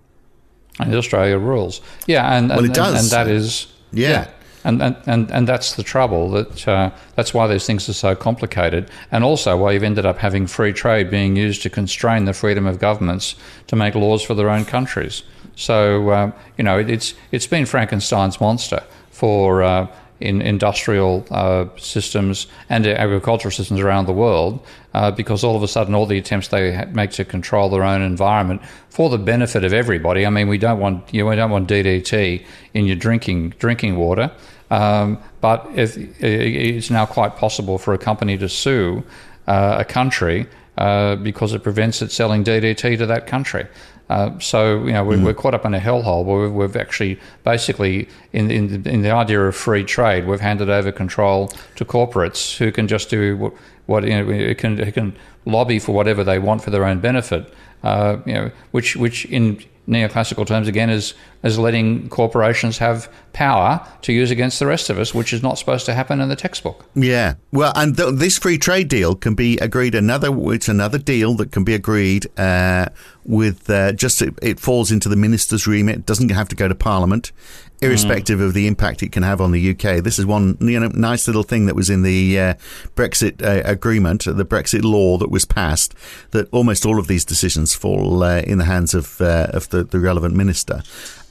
And 0.81 0.95
Australia 0.95 1.39
rules. 1.39 1.81
Yeah, 2.07 2.37
and, 2.37 2.51
well, 2.51 2.59
and, 2.59 2.69
it 2.69 2.75
does. 2.75 3.03
and 3.03 3.11
that 3.11 3.29
is 3.29 3.67
yeah. 3.93 4.09
yeah. 4.09 4.31
And, 4.65 4.83
and, 4.83 4.97
and, 5.07 5.31
and 5.31 5.49
that's 5.49 5.75
the 5.75 5.83
trouble. 5.83 6.31
That 6.31 6.69
uh, 6.69 6.91
that's 7.15 7.33
why 7.33 7.47
these 7.47 7.65
things 7.65 7.89
are 7.89 7.95
so 7.95 8.15
complicated, 8.15 8.91
and 9.11 9.25
also 9.25 9.57
why 9.57 9.73
you've 9.73 9.85
ended 9.85 10.05
up 10.05 10.19
having 10.19 10.47
free 10.47 10.73
trade 10.73 11.11
being 11.11 11.37
used 11.37 11.63
to 11.63 11.71
constrain 11.71 12.25
the 12.25 12.33
freedom 12.33 12.67
of 12.67 12.79
governments 12.79 13.37
to 13.69 13.77
make 13.77 13.95
laws 13.95 14.23
for 14.23 14.35
their 14.35 14.51
own 14.51 14.65
countries. 14.65 15.23
So 15.57 16.11
uh, 16.11 16.33
you 16.57 16.65
know 16.65 16.79
it, 16.79 16.91
it's 16.91 17.15
it's 17.33 17.47
been 17.47 17.67
Frankenstein's 17.67 18.41
monster 18.41 18.83
for 19.11 19.63
uh, 19.63 19.87
in 20.21 20.43
industrial 20.43 21.25
uh, 21.31 21.67
systems 21.77 22.47
and 22.69 22.87
agricultural 22.87 23.53
systems 23.53 23.81
around 23.81 24.07
the 24.07 24.13
world 24.13 24.65
uh, 24.95 25.11
because 25.11 25.45
all 25.45 25.57
of 25.57 25.63
a 25.63 25.69
sudden 25.69 25.95
all 25.95 26.07
the 26.07 26.19
attempts 26.19 26.49
they 26.49 26.85
make 26.93 27.11
to 27.11 27.25
control 27.25 27.69
their 27.69 27.85
own 27.85 28.03
environment 28.03 28.61
for 28.91 29.09
the 29.11 29.19
benefit 29.19 29.65
of 29.65 29.73
everybody. 29.73 30.27
I 30.27 30.31
mean, 30.31 30.49
we 30.49 30.59
don't 30.59 30.81
want 30.81 31.13
you 31.15 31.23
know, 31.23 31.31
we 31.31 31.37
don't 31.37 31.51
want 31.51 31.69
DDT 31.69 32.45
in 32.75 32.87
your 32.87 32.97
drinking 32.97 33.51
drinking 33.59 33.97
water, 33.97 34.33
um, 34.71 35.19
but 35.41 35.67
if, 35.75 35.97
it's 36.23 36.91
now 36.91 37.07
quite 37.07 37.37
possible 37.37 37.79
for 37.79 37.95
a 37.95 37.99
company 37.99 38.37
to 38.39 38.49
sue 38.49 39.05
uh, 39.47 39.77
a 39.79 39.85
country 39.85 40.47
uh, 40.79 41.17
because 41.17 41.53
it 41.53 41.63
prevents 41.63 42.01
it 42.03 42.13
selling 42.13 42.45
DDT 42.45 42.99
to 42.99 43.07
that 43.07 43.27
country. 43.27 43.67
Uh, 44.09 44.39
so 44.39 44.85
you 44.85 44.93
know 44.93 45.05
we're, 45.05 45.19
mm. 45.19 45.25
we're, 45.25 45.35
caught 45.35 45.53
up 45.53 45.67
in 45.67 45.75
a 45.75 45.81
hellhole 45.81 46.25
where 46.25 46.43
we've, 46.43 46.53
we've 46.53 46.77
actually 46.77 47.19
basically 47.45 48.09
in, 48.33 48.51
in 48.51 48.83
the, 48.83 48.91
in 48.91 49.03
the 49.03 49.11
idea 49.11 49.39
of 49.41 49.55
free 49.55 49.85
trade 49.85 50.27
we've 50.27 50.41
handed 50.41 50.71
over 50.71 50.91
control 50.91 51.49
to 51.77 51.85
corporates 51.85 52.57
who 52.57 52.73
can 52.73 52.89
just 52.89 53.11
do 53.11 53.37
what, 53.37 53.53
what 53.85 54.05
you 54.05 54.11
know 54.11 54.55
can 54.55 54.93
can 54.93 55.15
lobby 55.45 55.79
for 55.79 55.93
whatever 55.93 56.25
they 56.25 56.39
want 56.39 56.63
for 56.63 56.71
their 56.71 56.85
own 56.85 57.01
benefit. 57.01 57.53
Uh, 57.83 58.17
you 58.25 58.33
know 58.33 58.51
which 58.71 58.97
which 58.97 59.27
in 59.27 59.63
neoclassical 59.89 60.47
terms 60.47 60.69
again 60.69 60.91
is 60.91 61.15
is 61.43 61.59
letting 61.59 62.09
corporations 62.09 62.79
have 62.79 63.11
power 63.33 63.87
to 64.03 64.13
use 64.13 64.31
against 64.31 64.59
the 64.59 64.67
rest 64.67 64.91
of 64.91 64.99
us, 64.99 65.15
which 65.15 65.33
is 65.33 65.43
not 65.43 65.57
supposed 65.57 65.87
to 65.87 65.95
happen 65.95 66.21
in 66.21 66.29
the 66.29 66.37
textbook. 66.37 66.85
Yeah, 66.95 67.35
well, 67.53 67.73
and 67.77 67.97
th- 67.97 68.15
this 68.15 68.39
free 68.39 68.59
trade 68.59 68.89
deal 68.89 69.15
can 69.15 69.35
be 69.35 69.57
agreed 69.59 69.95
another. 69.95 70.29
It's 70.53 70.69
another 70.69 70.99
deal 70.99 71.35
that 71.35 71.53
can 71.53 71.65
be 71.65 71.75
agreed 71.75 72.27
uh, 72.39 72.87
with 73.25 73.71
uh, 73.71 73.93
just 73.93 74.21
it, 74.21 74.35
it, 74.43 74.61
falls 74.61 74.91
into 74.91 75.09
the 75.09 75.17
minister's 75.17 75.67
remit. 75.67 76.05
Doesn't 76.07 76.31
have 76.31 76.49
to 76.49 76.57
go 76.57 76.69
to 76.69 76.75
Parliament 76.75 77.33
irrespective 77.81 78.41
mm. 78.41 78.45
of 78.45 78.55
the 78.55 78.67
impact 78.67 79.03
it 79.03 79.13
can 79.13 79.23
have 79.23 79.41
on 79.41 79.53
the 79.53 79.71
UK. 79.71 80.03
This 80.03 80.19
is 80.19 80.27
one 80.27 80.57
you 80.61 80.79
know 80.81 80.89
nice 80.89 81.27
little 81.27 81.43
thing 81.43 81.67
that 81.67 81.77
was 81.77 81.91
in 81.91 82.03
the 82.03 82.39
uh, 82.39 82.55
Brexit 82.95 83.43
uh, 83.43 83.63
agreement, 83.65 84.25
the 84.25 84.45
Brexit 84.45 84.83
law 84.83 85.17
that 85.19 85.31
was 85.31 85.45
passed. 85.45 85.95
That 86.33 86.49
almost 86.53 86.85
all 86.85 86.99
of 86.99 87.07
these 87.07 87.25
decisions 87.25 87.75
fall 87.75 88.23
uh, 88.23 88.41
in 88.41 88.59
the 88.59 88.65
hands 88.65 88.95
of 88.95 89.21
uh, 89.21 89.49
of 89.51 89.69
the, 89.71 89.78
the 89.85 89.99
relevant 89.99 90.35
minister. 90.35 90.83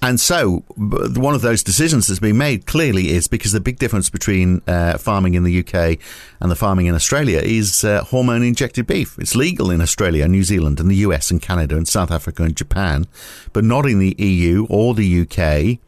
And 0.01 0.19
so, 0.19 0.63
one 0.77 1.33
of 1.33 1.41
those 1.41 1.63
decisions 1.63 2.07
that's 2.07 2.19
been 2.19 2.37
made 2.37 2.67
clearly 2.67 3.09
is 3.09 3.27
because 3.27 3.51
the 3.51 3.59
big 3.59 3.79
difference 3.79 4.11
between 4.11 4.61
uh, 4.67 4.97
farming 4.99 5.33
in 5.33 5.43
the 5.43 5.59
UK 5.59 5.97
and 6.39 6.51
the 6.51 6.55
farming 6.55 6.85
in 6.85 6.93
Australia 6.93 7.39
is 7.39 7.83
uh, 7.83 8.03
hormone 8.03 8.43
injected 8.43 8.85
beef. 8.85 9.17
It's 9.17 9.35
legal 9.35 9.71
in 9.71 9.81
Australia, 9.81 10.27
New 10.27 10.43
Zealand, 10.43 10.79
and 10.79 10.91
the 10.91 10.97
US, 10.97 11.31
and 11.31 11.41
Canada, 11.41 11.75
and 11.75 11.87
South 11.87 12.11
Africa, 12.11 12.43
and 12.43 12.55
Japan, 12.55 13.07
but 13.53 13.63
not 13.63 13.87
in 13.87 13.97
the 13.97 14.15
EU 14.19 14.67
or 14.69 14.93
the 14.93 15.21
UK. 15.21 15.79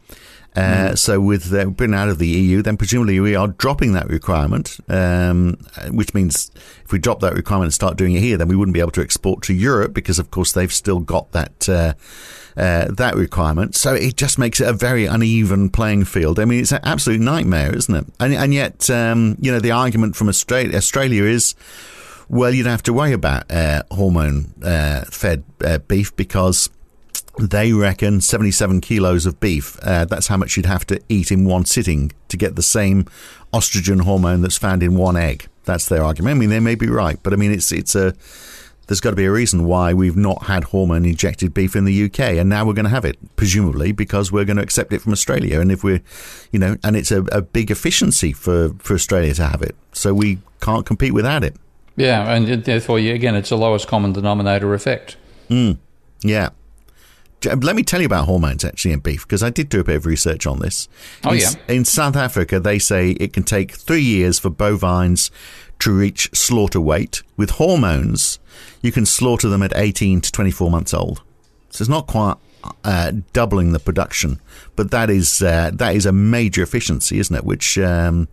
Uh, 0.56 0.90
mm. 0.90 0.98
So, 0.98 1.20
with 1.20 1.54
uh, 1.54 1.66
being 1.66 1.94
out 1.94 2.08
of 2.08 2.18
the 2.18 2.26
EU, 2.26 2.62
then 2.62 2.76
presumably 2.76 3.20
we 3.20 3.36
are 3.36 3.46
dropping 3.46 3.92
that 3.92 4.08
requirement, 4.08 4.80
um, 4.88 5.56
which 5.92 6.14
means 6.14 6.50
if 6.84 6.90
we 6.90 6.98
drop 6.98 7.20
that 7.20 7.34
requirement 7.34 7.66
and 7.66 7.74
start 7.74 7.96
doing 7.96 8.16
it 8.16 8.20
here, 8.20 8.36
then 8.36 8.48
we 8.48 8.56
wouldn't 8.56 8.74
be 8.74 8.80
able 8.80 8.90
to 8.90 9.02
export 9.02 9.42
to 9.44 9.54
Europe 9.54 9.94
because, 9.94 10.18
of 10.18 10.32
course, 10.32 10.50
they've 10.50 10.72
still 10.72 10.98
got 10.98 11.30
that 11.30 11.68
uh, 12.56 12.88
that 12.90 13.16
requirement. 13.16 13.74
So 13.74 13.94
it 13.94 14.16
just 14.16 14.38
makes 14.38 14.60
it 14.60 14.68
a 14.68 14.72
very 14.72 15.06
uneven 15.06 15.70
playing 15.70 16.04
field. 16.04 16.38
I 16.38 16.44
mean, 16.44 16.60
it's 16.60 16.72
an 16.72 16.80
absolute 16.82 17.20
nightmare, 17.20 17.74
isn't 17.74 17.94
it? 17.94 18.06
And, 18.18 18.34
and 18.34 18.54
yet, 18.54 18.88
um, 18.90 19.36
you 19.40 19.50
know, 19.52 19.60
the 19.60 19.72
argument 19.72 20.16
from 20.16 20.28
Australia, 20.28 20.76
Australia 20.76 21.24
is 21.24 21.54
well, 22.30 22.54
you 22.54 22.62
don't 22.62 22.70
have 22.70 22.82
to 22.84 22.92
worry 22.92 23.12
about 23.12 23.50
uh, 23.50 23.82
hormone 23.90 24.54
uh, 24.62 25.02
fed 25.10 25.42
uh, 25.64 25.78
beef 25.78 26.14
because 26.14 26.70
they 27.38 27.72
reckon 27.72 28.20
77 28.20 28.80
kilos 28.80 29.26
of 29.26 29.40
beef. 29.40 29.76
Uh, 29.82 30.04
that's 30.04 30.28
how 30.28 30.36
much 30.36 30.56
you'd 30.56 30.66
have 30.66 30.86
to 30.86 31.00
eat 31.08 31.32
in 31.32 31.44
one 31.44 31.64
sitting 31.64 32.12
to 32.28 32.36
get 32.36 32.54
the 32.54 32.62
same 32.62 33.06
estrogen 33.52 34.02
hormone 34.02 34.42
that's 34.42 34.56
found 34.56 34.82
in 34.82 34.94
one 34.94 35.16
egg. 35.16 35.48
That's 35.64 35.88
their 35.88 36.04
argument. 36.04 36.36
I 36.36 36.38
mean, 36.38 36.50
they 36.50 36.60
may 36.60 36.76
be 36.76 36.88
right, 36.88 37.18
but 37.20 37.32
I 37.32 37.36
mean, 37.36 37.50
it's 37.50 37.72
it's 37.72 37.96
a 37.96 38.14
there's 38.90 39.00
got 39.00 39.10
to 39.10 39.16
be 39.16 39.24
a 39.24 39.30
reason 39.30 39.66
why 39.66 39.94
we've 39.94 40.16
not 40.16 40.46
had 40.46 40.64
hormone 40.64 41.04
injected 41.04 41.54
beef 41.54 41.76
in 41.76 41.84
the 41.84 42.06
UK, 42.06 42.18
and 42.18 42.48
now 42.48 42.66
we're 42.66 42.74
going 42.74 42.86
to 42.86 42.90
have 42.90 43.04
it, 43.04 43.16
presumably 43.36 43.92
because 43.92 44.32
we're 44.32 44.44
going 44.44 44.56
to 44.56 44.62
accept 44.64 44.92
it 44.92 45.00
from 45.00 45.12
Australia, 45.12 45.60
and 45.60 45.70
if 45.70 45.84
we're, 45.84 46.02
you 46.50 46.58
know, 46.58 46.76
and 46.82 46.96
it's 46.96 47.12
a, 47.12 47.22
a 47.26 47.40
big 47.40 47.70
efficiency 47.70 48.32
for 48.32 48.70
for 48.80 48.94
Australia 48.94 49.32
to 49.32 49.46
have 49.46 49.62
it, 49.62 49.76
so 49.92 50.12
we 50.12 50.38
can't 50.60 50.84
compete 50.86 51.14
without 51.14 51.44
it. 51.44 51.54
Yeah, 51.94 52.34
and 52.34 52.64
therefore, 52.64 52.98
again, 52.98 53.36
it's 53.36 53.52
a 53.52 53.56
lowest 53.56 53.86
common 53.86 54.12
denominator 54.12 54.74
effect. 54.74 55.16
Mm, 55.48 55.78
yeah. 56.22 56.48
Let 57.44 57.76
me 57.76 57.84
tell 57.84 58.00
you 58.00 58.06
about 58.06 58.26
hormones 58.26 58.64
actually 58.64 58.92
in 58.92 58.98
beef 58.98 59.22
because 59.22 59.42
I 59.42 59.50
did 59.50 59.68
do 59.68 59.80
a 59.80 59.84
bit 59.84 59.96
of 59.96 60.04
research 60.04 60.46
on 60.48 60.58
this. 60.58 60.88
Oh, 61.24 61.30
in, 61.30 61.38
yeah. 61.38 61.50
In 61.68 61.84
South 61.84 62.16
Africa, 62.16 62.58
they 62.58 62.80
say 62.80 63.12
it 63.12 63.32
can 63.32 63.44
take 63.44 63.70
three 63.72 64.02
years 64.02 64.38
for 64.40 64.50
bovines 64.50 65.30
to 65.80 65.92
reach 65.92 66.30
slaughter 66.32 66.80
weight. 66.80 67.22
With 67.36 67.50
hormones, 67.50 68.38
you 68.82 68.92
can 68.92 69.06
slaughter 69.06 69.48
them 69.48 69.62
at 69.62 69.72
18 69.74 70.20
to 70.22 70.32
24 70.32 70.70
months 70.70 70.94
old. 70.94 71.22
So 71.70 71.82
it's 71.82 71.88
not 71.88 72.06
quite 72.06 72.36
uh, 72.84 73.12
doubling 73.32 73.72
the 73.72 73.78
production, 73.78 74.40
but 74.76 74.90
that 74.90 75.10
is 75.10 75.42
uh, 75.42 75.70
that 75.74 75.94
is 75.94 76.06
a 76.06 76.12
major 76.12 76.62
efficiency, 76.62 77.18
isn't 77.18 77.34
it? 77.34 77.44
Which 77.44 77.78
um, 77.78 78.28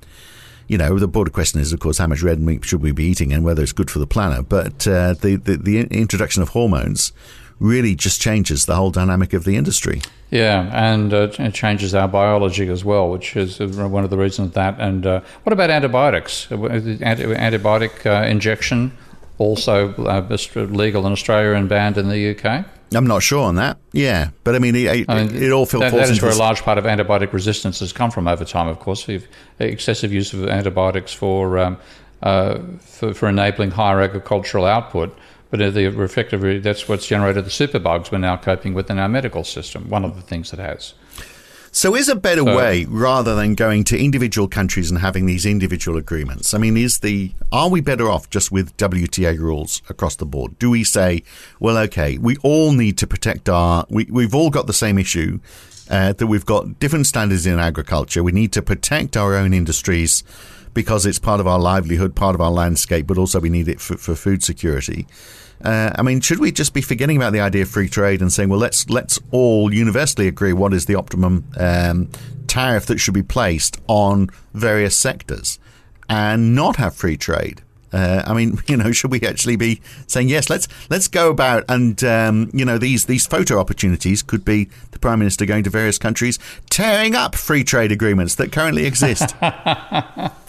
you 0.67 0.77
know, 0.77 0.99
the 0.99 1.07
broader 1.07 1.31
question 1.31 1.61
is, 1.61 1.71
of 1.71 1.79
course, 1.79 1.97
how 1.97 2.07
much 2.07 2.21
red 2.21 2.39
meat 2.39 2.65
should 2.65 2.81
we 2.81 2.91
be 2.91 3.05
eating 3.05 3.31
and 3.31 3.43
whether 3.43 3.63
it's 3.63 3.71
good 3.71 3.89
for 3.89 3.99
the 3.99 4.07
planet. 4.07 4.49
But 4.49 4.85
uh, 4.87 5.13
the, 5.13 5.37
the, 5.37 5.55
the 5.55 5.79
introduction 5.79 6.41
of 6.41 6.49
hormones 6.49 7.13
really 7.59 7.95
just 7.95 8.21
changes 8.21 8.65
the 8.65 8.75
whole 8.75 8.91
dynamic 8.91 9.33
of 9.33 9.45
the 9.45 9.55
industry. 9.55 10.01
Yeah, 10.29 10.69
and 10.73 11.13
uh, 11.13 11.29
it 11.39 11.53
changes 11.53 11.95
our 11.95 12.07
biology 12.07 12.67
as 12.67 12.83
well, 12.83 13.09
which 13.09 13.35
is 13.37 13.59
one 13.59 14.03
of 14.03 14.09
the 14.09 14.17
reasons 14.17 14.53
that. 14.53 14.79
And 14.79 15.05
uh, 15.05 15.21
what 15.43 15.53
about 15.53 15.69
antibiotics? 15.69 16.47
Antibiotic 16.47 18.05
uh, 18.05 18.27
injection 18.27 18.91
also 19.37 19.93
uh, 19.93 20.37
legal 20.55 21.05
in 21.05 21.13
Australia 21.13 21.53
and 21.53 21.69
banned 21.69 21.97
in 21.97 22.09
the 22.09 22.35
UK? 22.35 22.65
I'm 22.93 23.07
not 23.07 23.21
sure 23.21 23.43
on 23.43 23.55
that. 23.55 23.77
Yeah, 23.91 24.29
but 24.43 24.55
I 24.55 24.59
mean, 24.59 24.75
it, 24.75 25.09
I 25.09 25.23
mean, 25.23 25.35
it 25.35 25.51
all 25.51 25.65
feels 25.65 25.81
that, 25.81 25.93
that 25.93 26.09
is 26.09 26.21
where 26.21 26.31
a 26.31 26.35
large 26.35 26.61
part 26.61 26.77
of 26.77 26.85
antibiotic 26.85 27.33
resistance 27.33 27.79
has 27.79 27.91
come 27.91 28.11
from 28.11 28.27
over 28.27 28.45
time. 28.45 28.67
Of 28.67 28.79
course, 28.79 29.07
we've 29.07 29.27
excessive 29.59 30.13
use 30.13 30.33
of 30.33 30.47
antibiotics 30.47 31.13
for, 31.13 31.57
um, 31.57 31.77
uh, 32.23 32.59
for, 32.79 33.13
for 33.13 33.27
enabling 33.27 33.71
higher 33.71 34.01
agricultural 34.01 34.65
output 34.65 35.17
but 35.49 35.59
the 35.59 35.87
effectively, 36.01 36.59
that's 36.59 36.89
what's 36.89 37.07
generated 37.07 37.45
the 37.45 37.49
superbugs 37.49 38.11
we're 38.11 38.17
now 38.17 38.37
coping 38.37 38.73
with 38.73 38.89
in 38.89 38.99
our 38.99 39.09
medical 39.09 39.43
system. 39.43 39.89
One 39.89 40.03
of 40.03 40.15
the 40.15 40.21
things 40.21 40.51
it 40.53 40.59
has. 40.59 40.93
So, 41.71 41.95
is 41.95 42.09
a 42.09 42.15
better 42.15 42.41
so, 42.41 42.55
way 42.55 42.85
rather 42.85 43.35
than 43.35 43.53
going 43.53 43.83
to 43.85 43.99
individual 44.03 44.47
countries 44.47 44.89
and 44.89 44.99
having 44.99 45.25
these 45.25 45.45
individual 45.45 45.97
agreements? 45.97 46.53
I 46.53 46.57
mean, 46.57 46.75
is 46.75 46.99
the 46.99 47.33
are 47.51 47.69
we 47.69 47.81
better 47.81 48.09
off 48.09 48.29
just 48.29 48.51
with 48.51 48.75
WTA 48.77 49.37
rules 49.37 49.81
across 49.89 50.15
the 50.15 50.25
board? 50.25 50.57
Do 50.59 50.69
we 50.69 50.83
say, 50.83 51.23
well, 51.59 51.77
okay, 51.77 52.17
we 52.17 52.37
all 52.37 52.71
need 52.71 52.97
to 52.97 53.07
protect 53.07 53.47
our, 53.47 53.85
we, 53.89 54.05
we've 54.05 54.33
all 54.33 54.49
got 54.49 54.65
the 54.65 54.73
same 54.73 54.97
issue 54.97 55.39
uh, 55.89 56.13
that 56.13 56.27
we've 56.27 56.45
got 56.45 56.79
different 56.79 57.05
standards 57.05 57.45
in 57.45 57.59
agriculture. 57.59 58.23
We 58.23 58.31
need 58.31 58.53
to 58.53 58.61
protect 58.61 59.15
our 59.15 59.35
own 59.35 59.53
industries 59.53 60.23
because 60.77 61.07
it's 61.07 61.17
part 61.17 61.39
of 61.39 61.47
our 61.47 61.57
livelihood, 61.57 62.13
part 62.13 62.35
of 62.35 62.39
our 62.39 62.51
landscape, 62.51 63.07
but 63.07 63.17
also 63.17 63.39
we 63.39 63.49
need 63.49 63.67
it 63.67 63.81
for, 63.81 63.97
for 63.97 64.13
food 64.13 64.43
security. 64.43 65.07
Uh, 65.59 65.91
I 65.95 66.03
mean, 66.03 66.21
should 66.21 66.37
we 66.37 66.51
just 66.51 66.71
be 66.71 66.83
forgetting 66.83 67.17
about 67.17 67.33
the 67.33 67.39
idea 67.39 67.63
of 67.63 67.69
free 67.69 67.89
trade 67.89 68.21
and 68.21 68.31
saying, 68.31 68.49
well, 68.49 68.59
let's 68.59 68.87
let's 68.87 69.19
all 69.31 69.73
universally 69.73 70.27
agree 70.27 70.53
what 70.53 70.75
is 70.75 70.85
the 70.85 70.93
optimum 70.93 71.45
um, 71.57 72.11
tariff 72.45 72.85
that 72.85 72.99
should 72.99 73.15
be 73.15 73.23
placed 73.23 73.81
on 73.87 74.29
various 74.53 74.95
sectors, 74.95 75.57
and 76.09 76.53
not 76.53 76.75
have 76.75 76.95
free 76.95 77.17
trade? 77.17 77.63
Uh, 77.91 78.21
I 78.27 78.35
mean, 78.35 78.59
you 78.67 78.77
know, 78.77 78.91
should 78.91 79.09
we 79.09 79.19
actually 79.21 79.55
be 79.55 79.81
saying 80.05 80.29
yes? 80.29 80.47
Let's 80.47 80.67
let's 80.91 81.07
go 81.07 81.31
about 81.31 81.65
and 81.67 82.03
um, 82.03 82.51
you 82.53 82.65
know 82.65 82.77
these 82.77 83.05
these 83.05 83.25
photo 83.25 83.59
opportunities 83.59 84.21
could 84.21 84.45
be 84.45 84.69
the 84.91 84.99
prime 84.99 85.17
minister 85.17 85.43
going 85.47 85.63
to 85.63 85.71
various 85.71 85.97
countries 85.97 86.37
tearing 86.69 87.15
up 87.15 87.33
free 87.33 87.63
trade 87.63 87.91
agreements 87.91 88.35
that 88.35 88.51
currently 88.51 88.85
exist. 88.85 89.33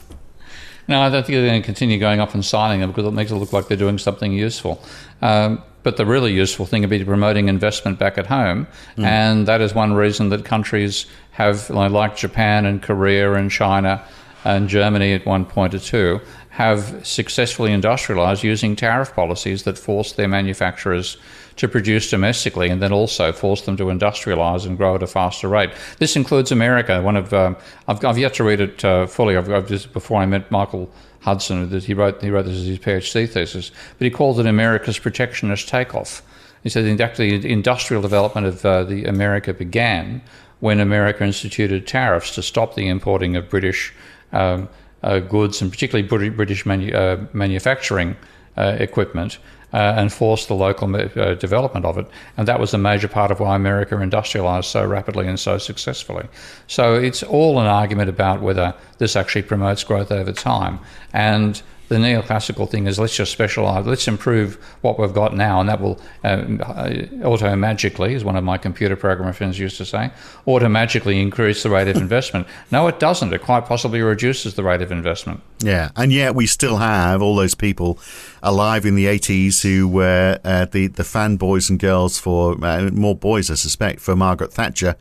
No, 0.88 1.00
I 1.02 1.10
don't 1.10 1.24
think 1.24 1.36
they're 1.36 1.46
going 1.46 1.62
to 1.62 1.66
continue 1.66 1.98
going 1.98 2.18
off 2.18 2.34
and 2.34 2.44
signing 2.44 2.80
them 2.80 2.90
because 2.90 3.04
it 3.04 3.12
makes 3.12 3.30
it 3.30 3.36
look 3.36 3.52
like 3.52 3.68
they're 3.68 3.76
doing 3.76 3.98
something 3.98 4.32
useful. 4.32 4.82
Um, 5.20 5.62
but 5.82 5.96
the 5.96 6.06
really 6.06 6.32
useful 6.32 6.66
thing 6.66 6.80
would 6.80 6.90
be 6.90 7.04
promoting 7.04 7.48
investment 7.48 7.98
back 7.98 8.18
at 8.18 8.26
home, 8.26 8.66
mm. 8.96 9.04
and 9.04 9.46
that 9.46 9.60
is 9.60 9.74
one 9.74 9.92
reason 9.92 10.30
that 10.30 10.44
countries 10.44 11.06
have, 11.32 11.70
like 11.70 12.16
Japan 12.16 12.66
and 12.66 12.82
Korea 12.82 13.34
and 13.34 13.50
China 13.50 14.02
and 14.48 14.66
Germany 14.66 15.12
at 15.12 15.26
one 15.26 15.44
point 15.44 15.74
or 15.74 15.78
two, 15.78 16.20
have 16.48 17.06
successfully 17.06 17.70
industrialized 17.70 18.42
using 18.42 18.74
tariff 18.74 19.14
policies 19.14 19.64
that 19.64 19.78
force 19.78 20.12
their 20.12 20.26
manufacturers 20.26 21.18
to 21.56 21.68
produce 21.68 22.08
domestically 22.08 22.70
and 22.70 22.80
then 22.80 22.90
also 22.90 23.30
force 23.30 23.62
them 23.62 23.76
to 23.76 23.84
industrialize 23.84 24.64
and 24.64 24.78
grow 24.78 24.94
at 24.94 25.02
a 25.02 25.06
faster 25.06 25.48
rate. 25.48 25.70
This 25.98 26.16
includes 26.16 26.50
America. 26.50 27.02
One 27.02 27.16
of 27.16 27.34
um, 27.34 27.56
I've, 27.86 28.02
I've, 28.02 28.16
yet 28.16 28.34
to 28.34 28.44
read 28.44 28.60
it 28.60 28.82
uh, 28.84 29.06
fully. 29.06 29.36
I've, 29.36 29.50
I've, 29.50 29.68
just 29.68 29.92
before 29.92 30.22
I 30.22 30.26
met 30.26 30.50
Michael 30.50 30.90
Hudson, 31.20 31.68
he 31.80 31.92
wrote 31.92 32.22
he 32.22 32.30
wrote 32.30 32.46
this 32.46 32.56
as 32.56 32.66
his 32.66 32.78
PhD 32.78 33.28
thesis, 33.28 33.70
but 33.98 34.04
he 34.06 34.10
called 34.10 34.40
it 34.40 34.46
America's 34.46 34.98
protectionist 34.98 35.68
takeoff. 35.68 36.22
He 36.62 36.70
said 36.70 36.84
the 36.84 37.52
industrial 37.52 38.02
development 38.02 38.46
of 38.46 38.64
uh, 38.64 38.84
the 38.84 39.04
America 39.04 39.52
began 39.52 40.22
when 40.60 40.80
America 40.80 41.22
instituted 41.22 41.86
tariffs 41.86 42.34
to 42.34 42.42
stop 42.42 42.74
the 42.74 42.88
importing 42.88 43.36
of 43.36 43.48
British 43.48 43.92
um, 44.32 44.68
uh, 45.02 45.20
goods 45.20 45.62
and 45.62 45.70
particularly 45.70 46.30
British 46.30 46.66
manu- 46.66 46.92
uh, 46.92 47.24
manufacturing 47.32 48.16
uh, 48.56 48.76
equipment. 48.78 49.38
Uh, 49.70 49.92
and 49.98 50.10
force 50.10 50.46
the 50.46 50.54
local 50.54 50.96
uh, 50.96 51.34
development 51.34 51.84
of 51.84 51.98
it. 51.98 52.06
And 52.38 52.48
that 52.48 52.58
was 52.58 52.72
a 52.72 52.78
major 52.78 53.06
part 53.06 53.30
of 53.30 53.38
why 53.38 53.54
America 53.54 54.00
industrialized 54.00 54.64
so 54.70 54.86
rapidly 54.86 55.26
and 55.26 55.38
so 55.38 55.58
successfully. 55.58 56.26
So 56.68 56.94
it's 56.94 57.22
all 57.22 57.60
an 57.60 57.66
argument 57.66 58.08
about 58.08 58.40
whether 58.40 58.72
this 58.96 59.14
actually 59.14 59.42
promotes 59.42 59.84
growth 59.84 60.10
over 60.10 60.32
time. 60.32 60.78
And 61.12 61.60
the 61.88 61.96
neoclassical 61.96 62.68
thing 62.68 62.86
is 62.86 62.98
let's 62.98 63.16
just 63.16 63.32
specialize, 63.32 63.86
let's 63.86 64.06
improve 64.08 64.54
what 64.82 64.98
we've 64.98 65.12
got 65.12 65.34
now, 65.34 65.60
and 65.60 65.68
that 65.68 65.80
will 65.80 66.00
um, 66.24 66.60
uh, 66.64 66.90
auto 67.24 67.54
magically, 67.56 68.14
as 68.14 68.24
one 68.24 68.36
of 68.36 68.44
my 68.44 68.58
computer 68.58 68.96
programmer 68.96 69.32
friends 69.32 69.58
used 69.58 69.76
to 69.78 69.84
say, 69.84 70.10
auto 70.46 70.68
magically 70.68 71.20
increase 71.20 71.62
the 71.62 71.70
rate 71.70 71.88
of 71.88 71.96
investment. 71.96 72.46
No, 72.70 72.86
it 72.88 72.98
doesn't. 72.98 73.32
It 73.32 73.42
quite 73.42 73.64
possibly 73.66 74.02
reduces 74.02 74.54
the 74.54 74.62
rate 74.62 74.82
of 74.82 74.92
investment. 74.92 75.40
Yeah, 75.60 75.90
and 75.96 76.12
yet 76.12 76.34
we 76.34 76.46
still 76.46 76.76
have 76.76 77.20
all 77.20 77.34
those 77.34 77.54
people 77.54 77.98
alive 78.42 78.86
in 78.86 78.94
the 78.94 79.06
80s 79.06 79.62
who 79.62 79.88
were 79.88 80.38
uh, 80.44 80.66
the, 80.66 80.86
the 80.86 81.02
fanboys 81.02 81.68
and 81.68 81.78
girls 81.78 82.18
for, 82.18 82.56
uh, 82.64 82.90
more 82.92 83.16
boys, 83.16 83.50
I 83.50 83.54
suspect, 83.54 84.00
for 84.00 84.14
Margaret 84.14 84.52
Thatcher 84.52 84.94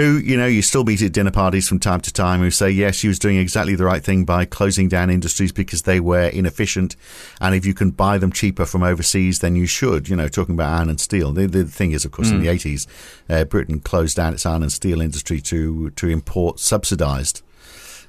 who, 0.00 0.16
you 0.16 0.36
know, 0.36 0.46
you 0.46 0.62
still 0.62 0.82
meet 0.82 1.02
at 1.02 1.12
dinner 1.12 1.30
parties 1.30 1.68
from 1.68 1.78
time 1.78 2.00
to 2.00 2.12
time 2.12 2.40
who 2.40 2.50
say, 2.50 2.70
yes, 2.70 2.96
she 2.96 3.06
was 3.08 3.18
doing 3.18 3.36
exactly 3.36 3.74
the 3.74 3.84
right 3.84 4.02
thing 4.02 4.24
by 4.24 4.46
closing 4.46 4.88
down 4.88 5.10
industries 5.10 5.52
because 5.52 5.82
they 5.82 6.00
were 6.00 6.28
inefficient. 6.28 6.96
And 7.38 7.54
if 7.54 7.66
you 7.66 7.74
can 7.74 7.90
buy 7.90 8.16
them 8.16 8.32
cheaper 8.32 8.64
from 8.64 8.82
overseas, 8.82 9.40
then 9.40 9.56
you 9.56 9.66
should, 9.66 10.08
you 10.08 10.16
know, 10.16 10.28
talking 10.28 10.54
about 10.54 10.72
iron 10.78 10.88
and 10.88 11.00
steel. 11.00 11.32
The, 11.32 11.46
the 11.46 11.64
thing 11.64 11.92
is, 11.92 12.06
of 12.06 12.12
course, 12.12 12.30
mm. 12.30 12.36
in 12.36 12.40
the 12.40 12.48
80s, 12.48 12.86
hmm. 13.26 13.32
uh, 13.32 13.44
Britain 13.44 13.80
closed 13.80 14.16
down 14.16 14.32
its 14.32 14.46
iron 14.46 14.62
and 14.62 14.72
steel 14.72 15.02
industry 15.02 15.40
to, 15.42 15.90
to 15.90 16.08
import 16.08 16.60
subsidized 16.60 17.42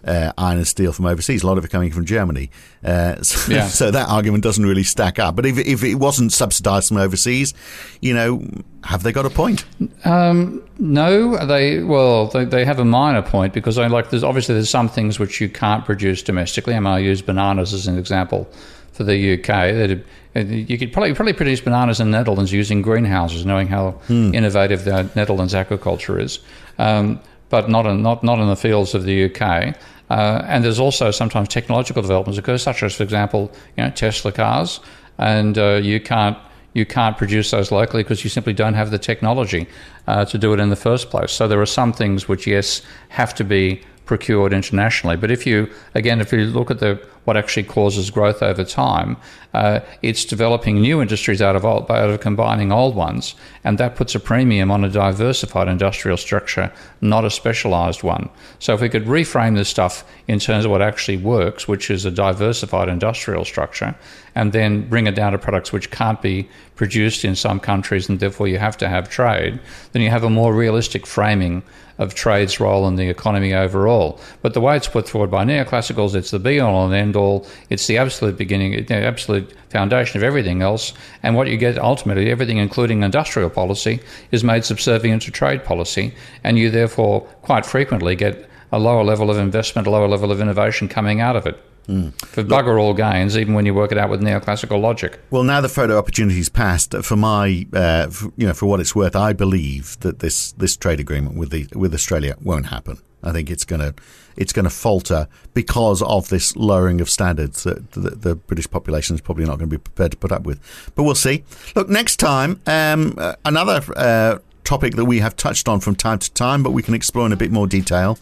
uh, 0.05 0.31
iron 0.37 0.57
and 0.57 0.67
steel 0.67 0.91
from 0.91 1.05
overseas. 1.05 1.43
A 1.43 1.47
lot 1.47 1.57
of 1.57 1.65
it 1.65 1.69
coming 1.69 1.91
from 1.91 2.05
Germany. 2.05 2.49
Uh, 2.83 3.15
so, 3.21 3.51
yeah. 3.51 3.67
so, 3.67 3.91
that 3.91 4.09
argument 4.09 4.43
doesn't 4.43 4.65
really 4.65 4.83
stack 4.83 5.19
up. 5.19 5.35
But 5.35 5.45
if, 5.45 5.57
if 5.57 5.83
it 5.83 5.95
wasn't 5.95 6.31
subsidised 6.33 6.89
from 6.89 6.97
overseas, 6.97 7.53
you 8.01 8.13
know, 8.13 8.45
have 8.83 9.03
they 9.03 9.11
got 9.11 9.25
a 9.25 9.29
point? 9.29 9.65
Um, 10.05 10.63
no, 10.79 11.45
they 11.45 11.83
well, 11.83 12.27
they, 12.27 12.45
they 12.45 12.65
have 12.65 12.79
a 12.79 12.85
minor 12.85 13.21
point 13.21 13.53
because 13.53 13.77
I 13.77 13.87
like. 13.87 14.09
There's 14.09 14.23
obviously 14.23 14.55
there's 14.55 14.69
some 14.69 14.89
things 14.89 15.19
which 15.19 15.39
you 15.39 15.49
can't 15.49 15.85
produce 15.85 16.23
domestically. 16.23 16.75
I 16.75 16.79
mean, 16.79 16.87
I 16.87 16.99
use 16.99 17.21
bananas 17.21 17.73
as 17.73 17.87
an 17.87 17.97
example 17.97 18.49
for 18.93 19.03
the 19.03 19.33
UK. 19.33 19.45
That 19.45 20.03
you 20.33 20.77
could 20.77 20.93
probably 20.93 21.13
probably 21.13 21.33
produce 21.33 21.61
bananas 21.61 21.99
in 21.99 22.09
the 22.09 22.17
Netherlands 22.17 22.51
using 22.51 22.81
greenhouses, 22.81 23.45
knowing 23.45 23.67
how 23.67 23.91
hmm. 24.07 24.33
innovative 24.33 24.85
the 24.85 25.09
Netherlands 25.15 25.53
agriculture 25.53 26.19
is. 26.19 26.39
Um, 26.79 27.19
but 27.51 27.69
not 27.69 27.85
in, 27.85 28.01
not, 28.01 28.23
not 28.23 28.39
in 28.39 28.47
the 28.47 28.55
fields 28.55 28.95
of 28.95 29.03
the 29.03 29.25
UK. 29.25 29.75
Uh, 30.11 30.43
and 30.45 30.61
there's 30.61 30.79
also 30.79 31.09
sometimes 31.09 31.47
technological 31.47 32.01
developments 32.01 32.37
occur, 32.37 32.57
such 32.57 32.83
as, 32.83 32.93
for 32.93 33.03
example, 33.03 33.49
you 33.77 33.83
know, 33.83 33.89
Tesla 33.91 34.31
cars, 34.31 34.81
and 35.17 35.57
uh, 35.57 35.79
you 35.81 36.01
can't 36.01 36.37
you 36.73 36.85
can't 36.85 37.17
produce 37.17 37.51
those 37.51 37.71
locally 37.71 38.03
because 38.03 38.23
you 38.23 38.29
simply 38.29 38.53
don't 38.53 38.73
have 38.73 38.91
the 38.91 38.97
technology 38.97 39.67
uh, 40.07 40.25
to 40.25 40.37
do 40.37 40.53
it 40.53 40.59
in 40.59 40.69
the 40.69 40.75
first 40.75 41.09
place. 41.09 41.31
So 41.31 41.47
there 41.47 41.61
are 41.61 41.65
some 41.65 41.91
things 41.93 42.27
which, 42.29 42.47
yes, 42.47 42.81
have 43.09 43.33
to 43.35 43.43
be 43.43 43.81
procured 44.05 44.53
internationally. 44.53 45.17
But 45.17 45.31
if 45.31 45.45
you, 45.45 45.69
again, 45.95 46.21
if 46.21 46.31
you 46.33 46.45
look 46.45 46.71
at 46.71 46.79
the 46.79 46.99
what 47.25 47.37
actually 47.37 47.63
causes 47.63 48.09
growth 48.09 48.41
over 48.41 48.63
time, 48.63 49.17
uh, 49.53 49.81
it's 50.01 50.25
developing 50.25 50.79
new 50.79 51.01
industries 51.01 51.41
out 51.41 51.55
of 51.55 51.65
old, 51.65 51.89
out 51.91 52.09
of 52.09 52.19
combining 52.19 52.71
old 52.71 52.95
ones, 52.95 53.35
and 53.63 53.77
that 53.77 53.95
puts 53.95 54.15
a 54.15 54.19
premium 54.19 54.71
on 54.71 54.83
a 54.83 54.89
diversified 54.89 55.67
industrial 55.67 56.17
structure, 56.17 56.71
not 57.01 57.25
a 57.25 57.29
specialized 57.29 58.01
one. 58.01 58.29
So 58.59 58.73
if 58.73 58.81
we 58.81 58.89
could 58.89 59.05
reframe 59.05 59.55
this 59.55 59.69
stuff 59.69 60.05
in 60.27 60.39
terms 60.39 60.65
of 60.65 60.71
what 60.71 60.81
actually 60.81 61.17
works, 61.17 61.67
which 61.67 61.91
is 61.91 62.05
a 62.05 62.11
diversified 62.11 62.89
industrial 62.89 63.45
structure, 63.45 63.95
and 64.35 64.53
then 64.53 64.87
bring 64.87 65.07
it 65.07 65.15
down 65.15 65.33
to 65.33 65.37
products 65.37 65.73
which 65.73 65.91
can't 65.91 66.21
be 66.21 66.49
produced 66.75 67.25
in 67.25 67.35
some 67.35 67.59
countries 67.59 68.07
and 68.07 68.19
therefore 68.19 68.47
you 68.47 68.57
have 68.57 68.77
to 68.77 68.87
have 68.87 69.09
trade, 69.09 69.59
then 69.91 70.01
you 70.01 70.09
have 70.09 70.23
a 70.23 70.29
more 70.29 70.53
realistic 70.53 71.05
framing 71.05 71.61
of 71.97 72.15
trade's 72.15 72.59
role 72.59 72.87
in 72.87 72.95
the 72.95 73.09
economy 73.09 73.53
overall. 73.53 74.19
But 74.41 74.55
the 74.55 74.61
way 74.61 74.75
it's 74.75 74.87
put 74.87 75.07
forward 75.07 75.29
by 75.29 75.45
neoclassicals, 75.45 76.15
it's 76.15 76.31
the 76.31 76.39
be 76.39 76.59
all 76.59 76.85
and 76.85 76.93
end 76.93 77.10
all. 77.15 77.45
It's 77.69 77.87
the 77.87 77.97
absolute 77.97 78.37
beginning, 78.37 78.85
the 78.85 78.95
absolute 78.95 79.53
foundation 79.69 80.17
of 80.17 80.23
everything 80.23 80.61
else. 80.61 80.93
And 81.23 81.35
what 81.35 81.47
you 81.47 81.57
get 81.57 81.77
ultimately, 81.77 82.29
everything 82.29 82.57
including 82.57 83.03
industrial 83.03 83.49
policy, 83.49 83.99
is 84.31 84.43
made 84.43 84.65
subservient 84.65 85.23
to 85.23 85.31
trade 85.31 85.63
policy. 85.63 86.13
And 86.43 86.57
you 86.57 86.69
therefore 86.69 87.21
quite 87.41 87.65
frequently 87.65 88.15
get 88.15 88.49
a 88.71 88.79
lower 88.79 89.03
level 89.03 89.29
of 89.29 89.37
investment, 89.37 89.87
a 89.87 89.91
lower 89.91 90.07
level 90.07 90.31
of 90.31 90.39
innovation 90.39 90.87
coming 90.87 91.21
out 91.21 91.35
of 91.35 91.45
it. 91.45 91.61
Mm. 91.87 92.13
For 92.25 92.43
bugger 92.43 92.79
all 92.79 92.93
gains, 92.93 93.35
even 93.35 93.53
when 93.53 93.65
you 93.65 93.73
work 93.73 93.91
it 93.91 93.97
out 93.97 94.09
with 94.09 94.21
neoclassical 94.21 94.79
logic. 94.79 95.19
Well, 95.31 95.43
now 95.43 95.61
the 95.61 95.69
photo 95.69 95.97
opportunity's 95.97 96.47
passed. 96.47 96.95
For 97.03 97.15
my, 97.15 97.65
uh, 97.73 98.07
for, 98.07 98.31
you 98.37 98.47
know, 98.47 98.53
for 98.53 98.67
what 98.67 98.79
it's 98.79 98.95
worth, 98.95 99.15
I 99.15 99.33
believe 99.33 99.99
that 100.01 100.19
this 100.19 100.51
this 100.53 100.77
trade 100.77 100.99
agreement 100.99 101.35
with 101.35 101.49
the 101.49 101.67
with 101.73 101.93
Australia 101.93 102.35
won't 102.41 102.67
happen. 102.67 102.99
I 103.23 103.31
think 103.31 103.49
it's 103.49 103.65
going 103.65 103.81
to 103.81 103.93
it's 104.35 104.53
going 104.53 104.63
to 104.63 104.69
falter 104.69 105.27
because 105.53 106.01
of 106.01 106.29
this 106.29 106.55
lowering 106.55 107.01
of 107.01 107.09
standards 107.09 107.63
that 107.63 107.91
the, 107.91 108.11
the, 108.11 108.35
British 108.35 108.69
population 108.69 109.13
is 109.13 109.21
probably 109.21 109.43
not 109.43 109.57
going 109.57 109.69
to 109.69 109.77
be 109.77 109.77
prepared 109.77 110.11
to 110.11 110.17
put 110.17 110.31
up 110.31 110.43
with. 110.43 110.59
But 110.95 111.03
we'll 111.03 111.15
see. 111.15 111.43
Look, 111.75 111.89
next 111.89 112.15
time, 112.15 112.61
um, 112.65 113.15
uh, 113.17 113.35
another 113.43 113.81
uh, 113.95 114.39
topic 114.63 114.95
that 114.95 115.05
we 115.05 115.19
have 115.19 115.35
touched 115.35 115.67
on 115.67 115.81
from 115.81 115.95
time 115.95 116.19
to 116.19 116.31
time, 116.31 116.63
but 116.63 116.71
we 116.71 116.81
can 116.81 116.93
explore 116.93 117.25
in 117.25 117.33
a 117.33 117.37
bit 117.37 117.51
more 117.51 117.67
detail 117.67 118.17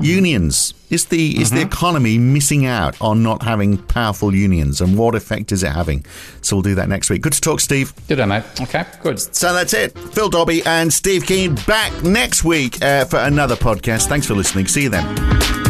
Unions. 0.00 0.74
Is 0.90 1.06
the 1.06 1.32
mm-hmm. 1.32 1.42
is 1.42 1.50
the 1.50 1.58
mm-hmm. 1.58 1.68
economy 1.68 2.18
missing 2.18 2.66
out 2.66 3.00
on 3.00 3.22
not 3.22 3.42
having 3.42 3.78
powerful 3.78 4.34
unions, 4.34 4.80
and 4.80 4.98
what 4.98 5.14
effect 5.14 5.52
is 5.52 5.62
it 5.62 5.70
having? 5.70 6.04
So 6.42 6.56
we'll 6.56 6.62
do 6.62 6.74
that 6.74 6.88
next 6.88 7.10
week. 7.10 7.22
Good 7.22 7.34
to 7.34 7.40
talk, 7.40 7.60
Steve. 7.60 7.92
Good 8.08 8.16
day, 8.16 8.26
mate. 8.26 8.42
Okay, 8.60 8.84
good. 9.02 9.20
So 9.20 9.52
that's 9.52 9.72
it. 9.72 9.96
Phil 9.96 10.28
Dobbie 10.28 10.62
and 10.66 10.92
Steve 10.92 11.26
Keen 11.26 11.54
back 11.66 11.92
next 12.02 12.42
week 12.42 12.82
uh, 12.82 13.04
for 13.04 13.18
another 13.18 13.54
podcast. 13.54 14.08
Thanks 14.08 14.26
for 14.26 14.34
listening. 14.34 14.66
See 14.66 14.82
you 14.82 14.88
then. 14.88 15.69